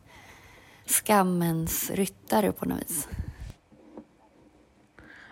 [0.87, 3.09] skammens ryttare på något vis.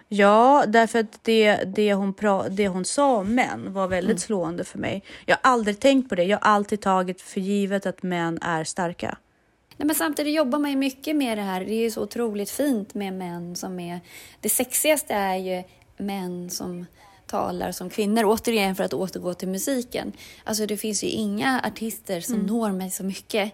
[0.08, 4.18] Ja, därför att det, det, hon pra, det hon sa om män var väldigt Mm.
[4.18, 5.02] slående för mig.
[5.26, 6.24] Jag har aldrig tänkt på det.
[6.24, 9.18] Jag har alltid tagit för givet att män är starka.
[9.76, 11.64] Nej, men samtidigt jobbar man ju mycket med det här.
[11.64, 14.00] Det är ju så otroligt fint med män som är...
[14.40, 15.62] Det sexigaste är ju
[15.96, 16.86] män som
[17.26, 18.24] talar som kvinnor.
[18.24, 20.12] Återigen för att återgå till musiken.
[20.44, 23.52] Alltså det finns ju inga artister som når mig så mycket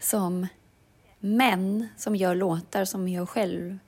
[0.00, 0.46] som
[1.18, 3.78] män som gör låtar som jag själv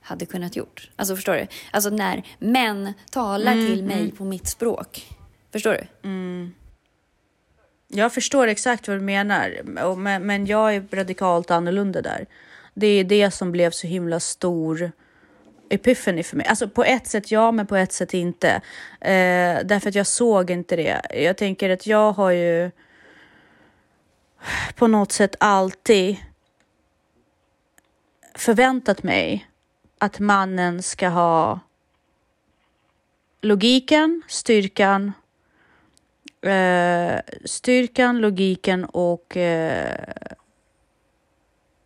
[0.00, 0.90] hade kunnat gjort.
[0.96, 1.46] Alltså förstår du?
[1.70, 5.08] Alltså när män talar till mig på mitt språk.
[5.52, 6.08] Förstår du?
[7.88, 9.62] Jag förstår exakt vad du menar,
[10.18, 12.26] men jag är radikalt annorlunda där.
[12.74, 14.92] Det är det som blev så himla stor
[15.70, 16.46] epiphany för mig.
[16.46, 18.50] Alltså på ett sätt ja, men på ett sätt inte.
[19.00, 21.00] Eh, därför att jag såg inte det.
[21.10, 22.70] Jag tänker att jag har ju
[24.74, 26.16] på något sätt alltid
[28.34, 29.49] förväntat mig
[30.00, 31.60] att mannen ska ha
[33.40, 35.12] logiken, styrkan,
[36.42, 40.12] eh, styrkan, logiken och eh,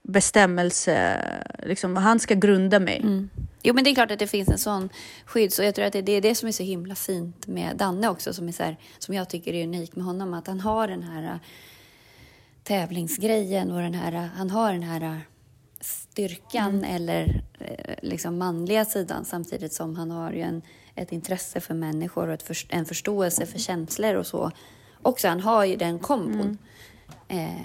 [0.02, 1.18] bestämmelse.
[1.62, 3.00] Liksom, han ska grunda mig.
[3.00, 3.30] Mm.
[3.62, 4.88] Jo, men det är klart att det finns en sån
[5.24, 5.52] skydd.
[5.52, 8.08] Så jag tror att det det är det som är så himla fint med Danne
[8.08, 10.34] också, som, är så här, som jag tycker är unik med honom.
[10.34, 11.36] Att han har den här äh,
[12.62, 15.16] tävlingsgrejen och den här, äh, han har den här äh,
[15.84, 20.62] styrkan eller eh, liksom manliga sidan samtidigt som han har ju en,
[20.94, 24.50] ett intresse för människor och för, en förståelse för känslor och så.
[25.02, 26.58] Också han har ju den kombon.
[27.28, 27.60] Eh,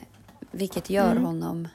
[0.51, 1.67] vilket gör honom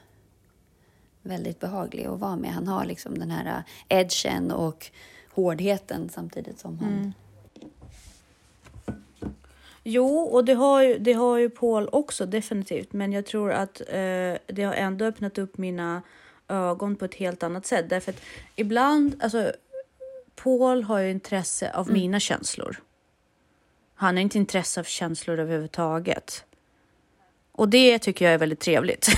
[1.23, 2.51] väldigt behaglig att vara med.
[2.51, 4.91] Han har liksom den här äh, edgen och
[5.31, 7.15] hårdheten samtidigt som han...
[9.87, 12.93] Jo, och det har, ju, det har ju Paul också definitivt.
[12.93, 16.03] Men jag tror att eh, det har ändå öppnat upp mina
[16.49, 17.89] ögon på ett helt annat sätt.
[17.89, 18.21] Därför att
[18.57, 19.53] ibland, alltså
[20.35, 22.77] Paul har ju intresse av mina känslor.
[23.95, 26.45] Han har inte intresse av känslor överhuvudtaget.
[27.53, 29.09] Och det tycker jag är väldigt trevligt.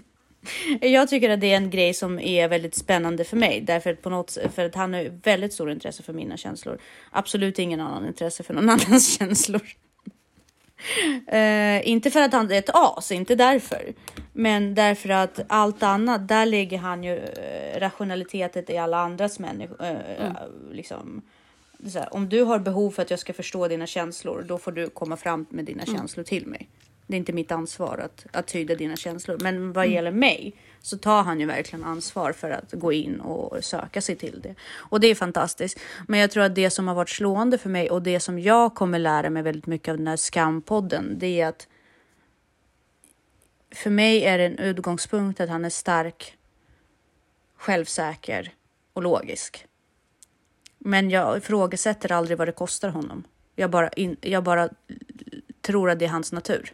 [0.80, 3.60] jag tycker att det är en grej som är väldigt spännande för mig.
[3.60, 6.78] Därför att, på något, för att han har väldigt stor intresse för mina känslor.
[7.10, 9.62] Absolut ingen annan intresse för någon annans känslor.
[11.26, 13.92] Eh, inte för att han är ett as, inte därför.
[14.32, 19.84] Men därför att allt annat, där lägger han ju eh, rationaliteten i alla andras människor.
[19.84, 20.32] Eh,
[20.70, 21.22] liksom.
[21.78, 24.44] Det är så här, om du har behov för att jag ska förstå dina känslor,
[24.48, 26.68] då får du komma fram med dina känslor till mig.
[27.12, 29.38] Det är inte mitt ansvar att, att tyda dina känslor.
[29.40, 33.64] Men vad gäller mig så tar han ju verkligen ansvar för att gå in och
[33.64, 34.54] söka sig till det.
[34.74, 35.80] Och det är fantastiskt.
[36.08, 38.74] Men jag tror att det som har varit slående för mig och det som jag
[38.74, 41.68] kommer lära mig väldigt mycket av den här skampodden, det är att
[43.70, 46.36] för mig är det en utgångspunkt att han är stark,
[47.56, 48.52] självsäker
[48.92, 49.66] och logisk.
[50.78, 53.24] Men jag ifrågasätter aldrig vad det kostar honom.
[53.56, 54.68] Jag bara, in, jag bara
[55.60, 56.72] tror att det är hans natur.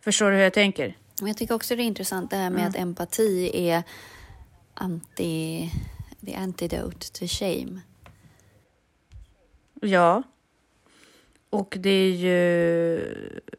[0.00, 0.96] Förstår du hur jag tänker?
[1.20, 3.82] Men jag tycker också det är intressant det här med att empati är
[4.74, 5.70] anti...
[6.26, 7.80] The antidote to shame.
[9.80, 10.22] Ja.
[11.50, 13.50] Och det är ju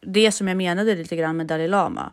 [0.00, 2.12] det som jag menade lite grann med Dalai Lama.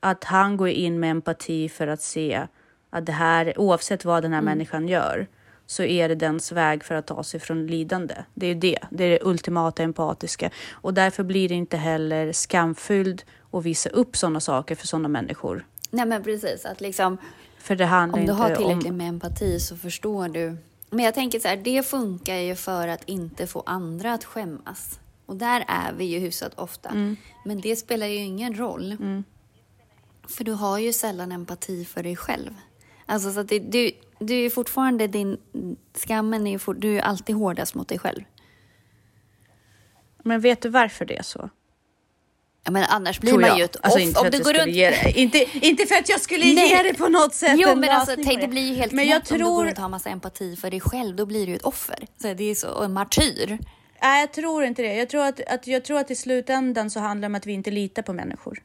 [0.00, 2.46] Att han går in med empati för att se
[2.90, 5.26] att det här, oavsett vad den här människan gör,
[5.72, 8.14] så är det dens väg för att ta sig från lidande.
[8.34, 10.50] Det är det, det är det ultimata empatiska.
[10.70, 15.66] Och därför blir det inte heller skamfylld att visa upp sådana saker för sådana människor.
[15.90, 17.18] Nej men precis, att liksom
[17.58, 18.96] För det handlar om du har tillräckligt om...
[18.96, 20.56] med empati så förstår du.
[20.90, 25.00] Men jag tänker så här, det funkar ju för att inte få andra att skämmas.
[25.26, 26.88] Och där är vi ju hyfsat ofta.
[26.88, 27.16] Mm.
[27.44, 28.96] Men det spelar ju ingen roll.
[30.28, 32.50] För du har ju sällan empati för dig själv.
[33.06, 33.92] Alltså så att det, du,
[34.22, 35.38] du är fortfarande din...
[35.94, 38.22] Skammen är ju fort, du är alltid hårdast mot dig själv.
[40.24, 41.50] Men vet du varför det är så?
[42.64, 44.04] Ja, men annars blir Tror man ju ett alltså, off.
[44.04, 44.74] inte för Om du går runt...
[44.74, 45.12] det.
[45.20, 46.70] Inte, inte för att jag skulle Nej.
[46.70, 47.54] ge det på något sätt.
[47.56, 49.50] Jo, en men alltså, tänk, det blir ju helt Men jag knäppt om du går
[49.50, 51.16] tror, runt och har massa empati för dig själv.
[51.16, 52.06] Då blir du ju ett offer.
[52.22, 53.58] Så det är så, och en martyr.
[54.02, 54.94] nej, jag tror inte det.
[54.94, 57.52] Jag tror att, att, jag tror att i slutändan så handlar det om att vi
[57.52, 58.62] inte litar på människor.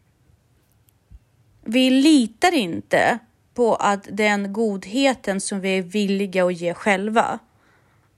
[1.65, 3.19] Vi litar inte
[3.57, 7.39] på att den godheten som vi är villiga att ge själva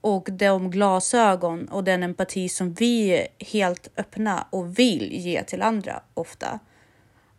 [0.00, 5.62] och de glasögon och den empati som vi är helt öppna och vill ge till
[5.62, 6.58] andra ofta.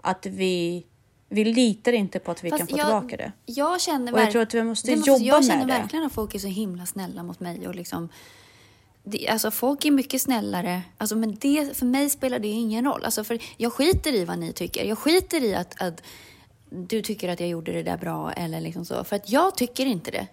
[0.02, 0.86] Att vi,
[1.30, 3.32] vi litar inte på att vi Fast kan få jag, tillbaka det.
[3.45, 6.36] Jag känner Och jag tror att vi måste jobba Jag med känner verkligen att folk
[6.36, 8.10] är så himla snälla mot mig och liksom
[9.04, 13.06] det, alltså folk är mycket snällare, alltså, men det, för mig spelar det ingen roll.
[13.06, 14.86] Alltså, för jag skiter i vad ni tycker.
[14.86, 16.04] Jag skiter i att, att
[16.72, 19.03] du tycker att jag gjorde det där bra eller liksom så.
[19.03, 20.28] För att jag tycker inte det.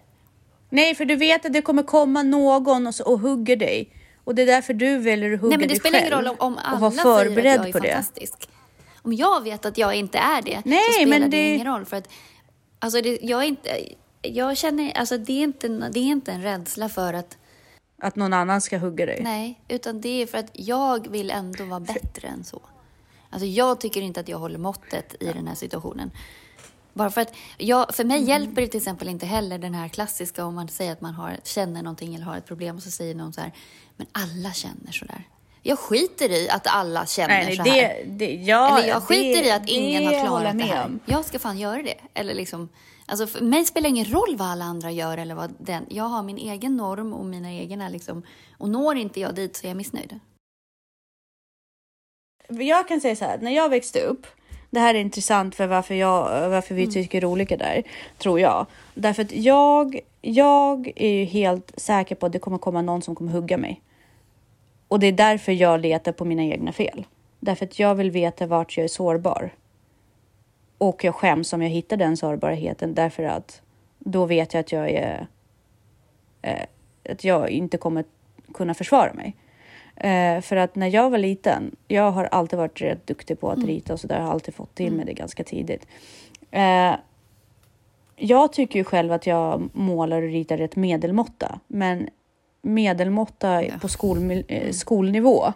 [0.69, 3.89] Nej, för du vet att det kommer komma någon och, så, och hugger dig.
[4.23, 6.13] Och det är därför du väljer att hugga Nej, men det dig spelar själv.
[6.13, 7.89] ingen roll om, om alla säger att jag är på det.
[7.91, 8.49] fantastisk.
[9.01, 11.37] Om jag vet att jag inte är det Nej, så spelar men det...
[11.37, 11.85] det- ingen roll.
[11.85, 12.09] För att,
[12.79, 13.69] alltså det, jag, är inte,
[14.21, 17.37] jag känner, alltså det är, inte, det är inte en rädsla för att
[18.01, 19.19] Att någon annan ska hugga dig.
[19.23, 22.61] Nej, utan det är för att jag vill ändå vara bättre än så.
[23.29, 26.11] Alltså jag tycker inte att jag håller måttet i den här situationen.
[26.93, 28.29] Bara för att jag, för mig Mm.
[28.29, 31.37] hjälper det till exempel inte heller den här klassiska om man säger att man har,
[31.43, 33.51] känner någonting eller har ett problem och så säger någon så här,
[33.97, 35.23] men alla känner så där.
[35.61, 38.03] Jag skiter i att alla känner Nej, så nej, här.
[38.05, 40.85] det, det, ja, Eller jag skiter det, i att ingen det har klarat det här.
[40.85, 40.99] om.
[41.05, 41.95] Jag ska fan göra det.
[42.13, 42.69] Eller liksom,
[43.05, 45.85] alltså för mig spelar ingen roll vad alla andra gör eller vad den.
[45.89, 48.23] Jag har min egen norm och mina egna liksom.
[48.57, 50.19] Och når inte jag dit så är jag missnöjd.
[52.49, 54.27] Jag kan säga så här, när jag växte upp,
[54.69, 57.83] det här är intressant för varför, jag, varför vi tycker olika där,
[58.17, 58.65] tror jag.
[58.93, 63.15] Därför att jag, jag är ju helt säker på att det kommer komma någon som
[63.15, 63.81] kommer hugga mig.
[64.87, 67.05] Och det är därför jag letar på mina egna fel.
[67.39, 69.53] Därför att jag vill veta vart jag är sårbar.
[70.77, 73.61] Och jag skäms om jag hittar den sårbarheten därför att
[73.99, 75.27] då vet jag att jag är
[76.41, 76.65] eh,
[77.09, 78.03] att jag inte kommer
[78.53, 79.35] kunna försvara mig.
[79.99, 83.63] Eh, för att när jag var liten, jag har alltid varit rätt duktig på att
[83.63, 85.87] rita och så där, har alltid fått till mig det ganska tidigt.
[86.51, 86.93] Eh,
[88.15, 92.09] jag tycker ju själv att jag målar och ritar rätt medelmåtta, men
[92.61, 93.73] medelmåtta Ja.
[93.81, 95.53] på skol, eh, skolnivå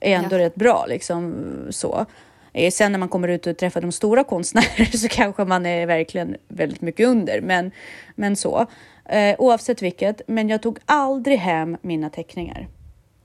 [0.00, 0.38] är ändå Ja.
[0.38, 2.06] rätt bra liksom så.
[2.52, 5.86] Eh, Sen när man kommer ut och träffar de stora konstnärer så kanske man är
[5.86, 7.70] verkligen väldigt mycket under, men,
[8.14, 8.66] men så.
[9.04, 12.68] Eh, oavsett vilket, men jag tog aldrig hem mina teckningar.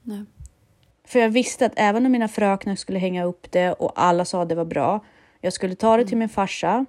[0.04, 0.24] Nej.
[1.12, 4.42] För jag visste att även om mina fröknar skulle hänga upp det och alla sa
[4.42, 5.00] att det var bra,
[5.42, 6.86] jag skulle ta det till min farsa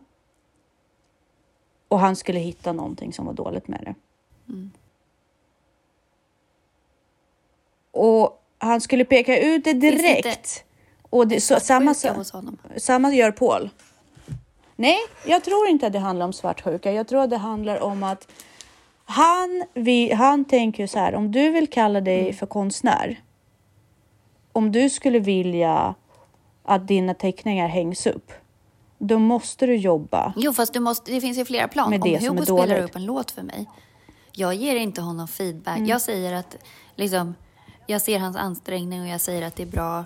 [1.88, 3.94] och han skulle hitta någonting som var dåligt med det.
[7.90, 10.64] Och han skulle peka ut det direkt.
[11.02, 11.94] Och det, så, samma,
[12.76, 13.70] samma gör Paul.
[14.76, 16.92] Nej, jag tror inte att det handlar om svartsjuka.
[16.92, 18.28] Jag tror att det handlar om att
[19.04, 22.34] han, vi, han tänker så här, om du vill kalla dig Mm.
[22.34, 23.20] för konstnär.
[24.52, 25.94] Om du skulle vilja
[26.62, 28.32] att dina teckningar hängs upp,
[28.98, 30.32] då måste du jobba.
[30.36, 31.90] Jo, fast du måste, det finns ju flera plan.
[31.90, 33.66] Med Om Hugo spelar upp en låt för mig,
[34.32, 35.76] jag ger inte honom feedback.
[35.76, 35.88] Mm.
[35.88, 36.56] Jag säger att,
[36.96, 37.34] liksom,
[37.86, 40.04] jag ser hans ansträngning och jag säger att det är bra.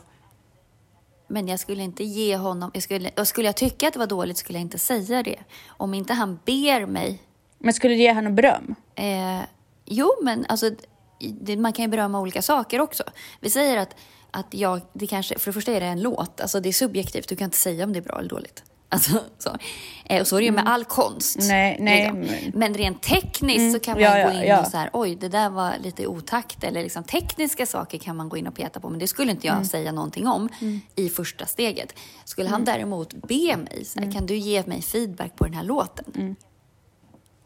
[1.29, 4.07] Men jag skulle inte ge honom, jag skulle, och skulle jag tycka att det var
[4.07, 5.39] dåligt skulle jag inte säga det.
[5.67, 7.23] Om inte han ber mig
[7.59, 8.75] Men skulle du ge honom beröm?
[8.95, 9.41] Eh,
[9.85, 10.71] jo, men alltså,
[11.19, 13.03] det, man kan ju berömma olika saker också.
[13.41, 13.97] Vi säger att,
[14.37, 17.29] att jag, det kanske, för det första är det en låt, alltså det är subjektivt,
[17.29, 18.63] du kan inte säga om det är bra eller dåligt.
[18.89, 19.57] Alltså, så.
[20.05, 21.37] Eh, och så är det ju med all konst.
[21.37, 21.49] Mm.
[21.49, 22.13] Nej, nej,
[22.43, 22.61] liksom.
[22.61, 24.61] men- rent tekniskt så kan man ja, ja, gå in ja.
[24.61, 26.65] och så här, oj, det där var lite otakt.
[26.65, 29.47] Eller liksom tekniska saker kan man gå in och peta på, men det skulle inte
[29.47, 29.67] jag Mm.
[29.69, 30.49] säga någonting om
[30.95, 31.95] i första steget.
[32.25, 34.11] Skulle han däremot be mig, så Mm.
[34.11, 36.37] här, kan du ge mig feedback på den här låten?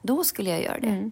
[0.03, 1.11] Då skulle jag göra det.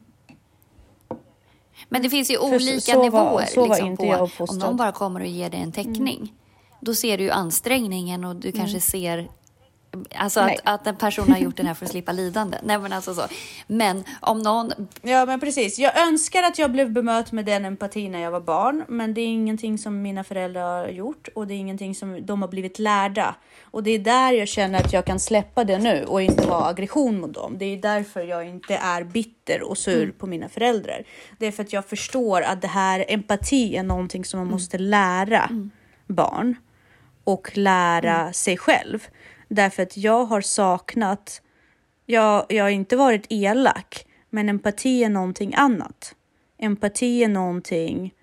[1.89, 2.53] Men det finns ju Mm.
[2.55, 3.69] Olika var- nivåer.
[3.69, 6.33] liksom, på, om någon bara kommer och ger dig en teckning,
[6.81, 9.29] då ser du ju ansträngningen och du kanske ser
[10.15, 12.59] Alltså att, att en person har gjort den här för att slippa lidande.
[12.63, 13.23] Nej men alltså så.
[13.67, 14.73] Men om någon...
[15.03, 15.79] Ja, men precis.
[15.79, 19.21] Jag önskar att jag blev bemött med den empatin när jag var barn, men det
[19.21, 22.79] är ingenting som mina föräldrar har gjort och det är ingenting som de har blivit
[22.79, 23.35] lärda.
[23.63, 26.69] Och det är där jag känner att jag kan släppa det nu och inte ha
[26.69, 27.59] aggression mot dem.
[27.59, 31.05] Det är därför jag inte är bitter och sur på mina föräldrar.
[31.39, 34.79] Det är för att jag förstår att det här empati är någonting som man måste
[34.79, 35.51] lära
[36.07, 36.57] barn
[37.25, 39.09] och lära sig själv.
[39.49, 41.43] Därför att jag har saknat
[42.11, 46.15] jag, jag har inte varit elak, men empati är någonting annat.
[46.59, 48.15] Empati är någonting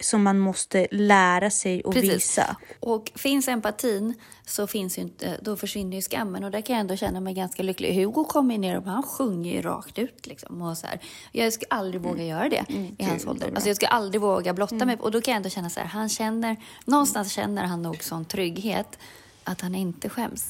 [0.00, 2.14] som man måste lära sig och Precis.
[2.14, 2.56] visa.
[2.80, 4.14] Och finns empatin
[4.46, 6.44] så finns inte, då försvinner ju skammen.
[6.44, 7.94] Och där kan jag ändå känna mig ganska lycklig.
[7.94, 10.26] Hugo kommer ner och han sjunger ju rakt ut.
[10.26, 11.00] Liksom, och så här.
[11.32, 12.64] Jag skulle aldrig våga göra det
[12.98, 13.48] i hans ålder.
[13.48, 14.96] Alltså, jag skulle aldrig våga blotta mig.
[15.00, 18.24] Och då kan jag ändå känna så här, han känner, någonstans känner han nog sån
[18.24, 18.98] trygghet
[19.44, 20.48] att han inte skäms.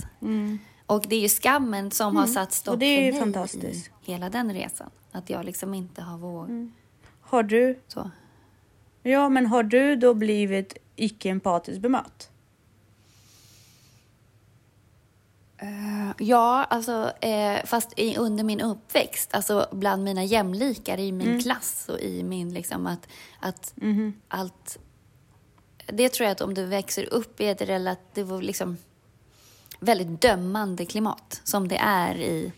[0.86, 3.14] Och det är ju skammen som har satt stopp Mm.
[3.20, 4.90] För mig i hela den resan.
[5.12, 6.48] Att jag liksom inte har vågat.
[6.48, 6.72] Mm.
[7.20, 8.10] Har du, Så.
[9.02, 12.30] ja men har du då blivit icke-empatiskt bemött?
[16.18, 21.88] Ja, alltså, eh, fast i, under min uppväxt, alltså bland mina jämlikar i min klass
[21.88, 23.08] och i min liksom att,
[23.40, 23.74] att
[24.28, 24.78] allt...
[25.86, 28.76] Det tror jag att om du växer upp i ett relativt, liksom,
[29.80, 32.52] väldigt dömande klimat som det är i...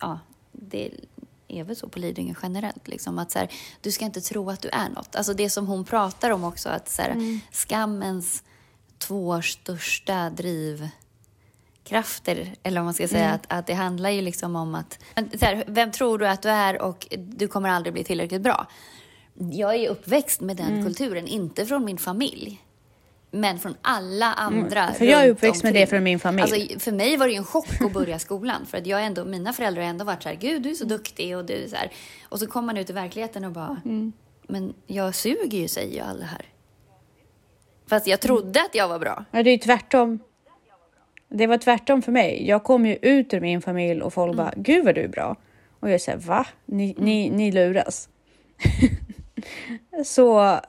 [0.00, 0.18] Ja,
[0.52, 0.90] det
[1.48, 2.88] är väl så på Lidingö generellt.
[2.88, 3.48] Liksom, att så här,
[3.80, 5.16] du ska inte tro att du är något.
[5.16, 8.42] Alltså det som hon pratar om också, att så här, skammens
[8.98, 14.74] två största drivkrafter, eller om man ska säga, att, att det handlar ju liksom om
[14.74, 14.98] att...
[15.14, 18.66] Så här, vem tror du att du är och du kommer aldrig bli tillräckligt bra?
[19.34, 22.60] Jag är uppväxt med den kulturen, inte från min familj.
[23.30, 25.90] Men från alla andra Mm, för jag är uppväxt med det omkring.
[25.90, 26.42] från min familj.
[26.42, 28.66] Alltså, för mig var det ju en chock att börja skolan.
[28.66, 30.84] För att jag ändå, mina föräldrar har ändå varit så här, gud du är så
[30.84, 31.90] duktig och du så här.
[32.28, 34.12] Och så kommer man ut i verkligheten och bara, Mm.
[34.48, 36.44] men jag suger ju säger ju alla här.
[37.86, 39.24] Fast jag trodde att jag var bra.
[39.30, 40.18] Ja, det är ju tvärtom.
[41.28, 42.48] Det var tvärtom för mig.
[42.48, 45.36] Jag kom ju ut ur min familj och folk bara, gud vad du är bra.
[45.80, 46.46] Och jag säger, va?
[46.66, 48.08] Ni, ni, ni luras.
[50.04, 50.60] Så eh,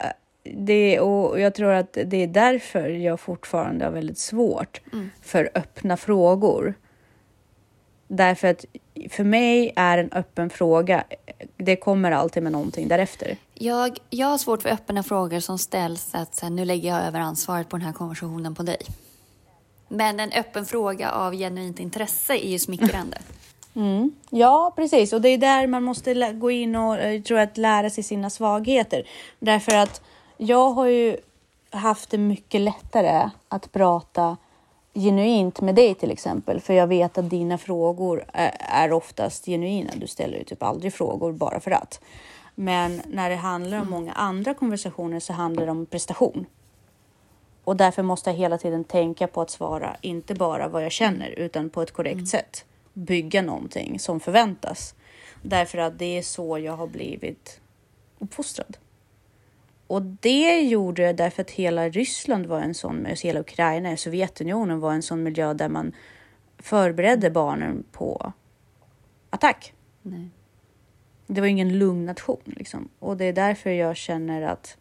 [0.44, 4.82] det, och jag tror att det är därför jag fortfarande har väldigt svårt
[5.22, 6.74] för öppna frågor.
[8.08, 8.66] Därför att
[9.10, 11.04] för mig är en öppen fråga,
[11.58, 13.38] det kommer alltid med någonting därefter.
[13.54, 17.08] Jag, jag har svårt för öppna frågor som ställs att så här, nu lägger jag
[17.08, 18.82] över ansvaret på den här konversationen på dig.
[19.88, 23.18] Men en öppen fråga av genuint intresse är ju smickrande.
[23.76, 24.12] Mm.
[24.30, 25.14] Ja, precis.
[25.14, 28.30] Och det är där man måste gå in och eh, tror att lära sig sina
[28.30, 29.08] svagheter.
[29.40, 30.02] Därför att
[30.38, 31.18] jag har ju
[31.70, 34.38] haft det mycket lättare att prata
[34.94, 36.62] genuint med dig till exempel.
[36.62, 39.92] För jag vet att dina frågor är, är oftast genuina.
[39.96, 42.00] Du ställer ju typ aldrig frågor bara för att.
[42.56, 46.46] Men när det handlar om många andra konversationer så handlar det om prestation.
[47.64, 51.30] Och därför måste jag hela tiden tänka på att svara, inte bara vad jag känner,
[51.30, 52.66] utan på ett korrekt sätt.
[52.98, 54.96] Bygga någonting som förväntas.
[55.42, 57.62] Därför att det är så jag har blivit
[58.20, 58.78] uppfostrad.
[59.88, 64.80] Och det gjorde jag därför att hela Ryssland var en sån, alltså hela Ukraina, Sovjetunionen
[64.80, 65.92] var en sån miljö där man
[66.58, 68.34] förberedde barnen på
[69.30, 69.74] attack.
[70.02, 70.30] Nej.
[71.28, 72.90] Det var ingen lugn nation liksom.
[73.00, 74.78] Och det är därför jag känner att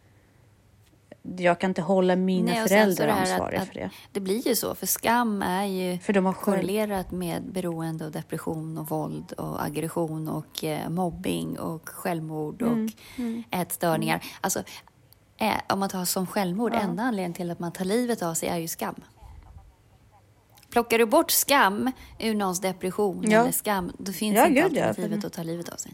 [1.37, 3.89] jag kan inte hålla mina Nej, föräldrar ansvariga att, för det.
[4.11, 8.11] Det blir ju så, för skam är ju För de har korrelerat med beroende och
[8.11, 12.77] depression och våld och aggression och eh, mobbing och självmord och
[13.51, 14.23] ätstörningar.
[14.41, 14.63] Alltså,
[15.37, 18.49] eh, om man tar som självmord, enda anledningen till att man tar livet av sig
[18.49, 18.95] är ju skam.
[20.69, 23.41] Plockar du bort skam ur någons depression Ja.
[23.41, 24.85] eller skam, då finns Ja, inte gud, ja.
[24.85, 25.93] alternativet att ta livet av sig.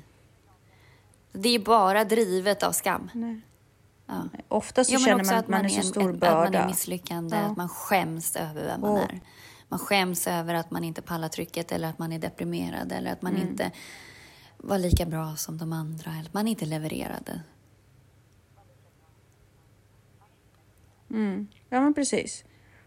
[1.33, 3.09] Det är ju bara drivet av skam.
[3.13, 3.41] Nej.
[4.11, 4.23] Ja.
[4.47, 6.45] Ofta så men känner man att man är så en- stor en, Att man är
[6.51, 6.67] börda.
[6.67, 7.41] misslyckande, Ja.
[7.43, 9.21] att man skäms över vem man Och- är.
[9.69, 13.21] Man skäms över att man inte pallar trycket eller att man är deprimerad eller att
[13.21, 13.47] man Mm.
[13.47, 13.71] inte
[14.57, 17.41] var lika bra som de andra eller att man inte levererade.
[21.09, 21.47] Mm.
[21.69, 22.43] Ja, men precis.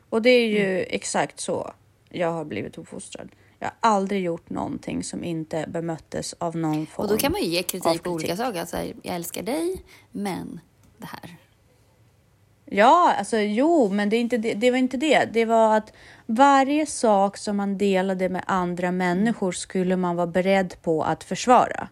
[0.08, 0.86] Och det är ju Mm.
[0.90, 1.72] exakt så
[2.10, 3.28] jag har blivit uppfostrad.
[3.58, 7.40] Jag har aldrig gjort någonting som inte bemöttes av någon form Och då kan man
[7.40, 8.60] ju ge kritik på olika saker.
[8.60, 10.60] Alltså, jag älskar dig, men
[11.04, 11.36] det här.
[12.64, 15.24] Ja, alltså jo, men det, är inte det, det var inte det.
[15.32, 15.92] Det var att
[16.26, 21.88] varje sak som man delade med andra människor skulle man vara beredd på att försvara.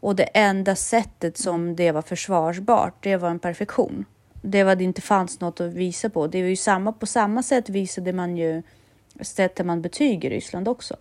[0.00, 4.04] Och det enda sättet som det var försvarsbart, det var en perfektion.
[4.42, 6.26] Det var det inte fanns något att visa på.
[6.26, 8.62] Det var ju samma, på samma sätt visade man ju,
[9.20, 10.96] sätter man betyg i Ryssland också.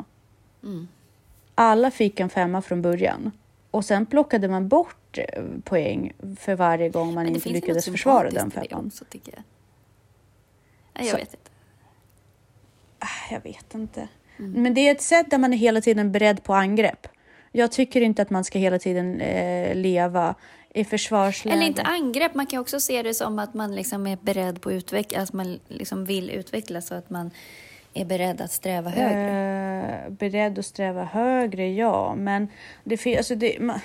[1.56, 3.32] Alla fick en femma från början.
[3.72, 4.99] Och sen plockade man bort
[5.64, 8.86] poäng för varje gång man det inte lyckades försvara den det femman.
[8.88, 9.44] också, tycker jag.
[10.94, 11.50] Nej, jag Så- vet inte.
[13.00, 14.08] Ah, Jag vet inte.
[14.40, 14.52] Mm.
[14.64, 17.08] Men det är ett sätt där man är hela tiden beredd på angrepp.
[17.52, 20.36] Jag tycker inte att man ska hela tiden eh, leva
[20.74, 21.56] i försvarsläge.
[21.56, 24.72] Eller inte angrepp, man kan också se det som att man liksom är beredd på
[24.72, 27.32] utveckla, att man liksom vill utvecklas så att man
[27.94, 30.04] är beredd att sträva högre.
[30.06, 32.16] Eh, beredd att sträva högre, ja.
[32.18, 32.48] Men
[32.84, 33.80] det, alltså det, man,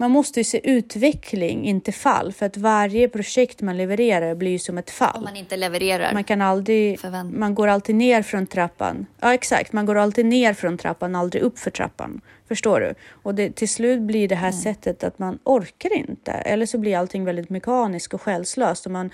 [0.00, 2.32] man måste ju se utveckling, inte fall.
[2.32, 5.16] För att varje projekt man levererar blir ju som ett fall.
[5.16, 6.12] Om man inte levererar.
[6.12, 9.06] Man kan aldrig, Förvänt- man går alltid ner från trappan.
[9.20, 9.72] Ja, exakt.
[9.72, 12.20] Man går alltid ner från trappan, aldrig upp för trappan.
[12.48, 12.94] Förstår du?
[13.22, 16.32] Och det, till slut blir det här sättet att man orkar inte.
[16.32, 19.10] Eller så blir allting väldigt mekaniskt och själslöst och man,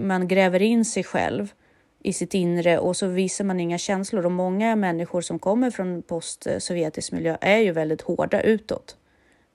[0.00, 1.52] man gräver in sig själv
[2.02, 4.26] i sitt inre och så visar man inga känslor.
[4.26, 8.96] Och många människor som kommer från post-sovjetisk miljö är ju väldigt hårda utåt.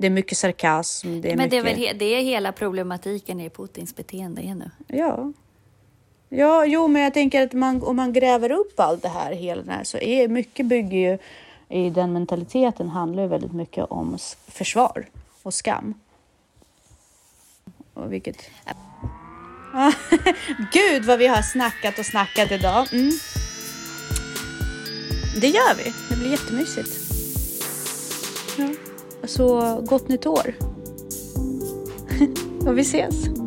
[0.01, 1.21] Det är mycket sarkasm.
[1.21, 1.51] Det är Men mycket...
[1.51, 4.71] det är väl det är hela problematiken i Putins beteende nu.
[4.87, 5.33] Ja.
[6.29, 9.61] Ja, jo, men jag tänker att man, om man gräver upp allt det här, hela
[9.61, 11.17] den här, så är mycket bygger ju
[11.69, 15.05] i den mentaliteten handlar ju väldigt mycket om försvar
[15.43, 15.93] och skam.
[17.93, 18.37] Och vilket...
[18.65, 18.73] Ja.
[20.73, 22.93] Gud vad vi har snackat och snackat idag.
[22.93, 23.11] Mm.
[25.41, 25.93] Det gör vi.
[26.09, 26.98] Det blir jättemysigt.
[29.23, 30.53] Så gott nytt år.
[32.67, 33.38] och vi ses.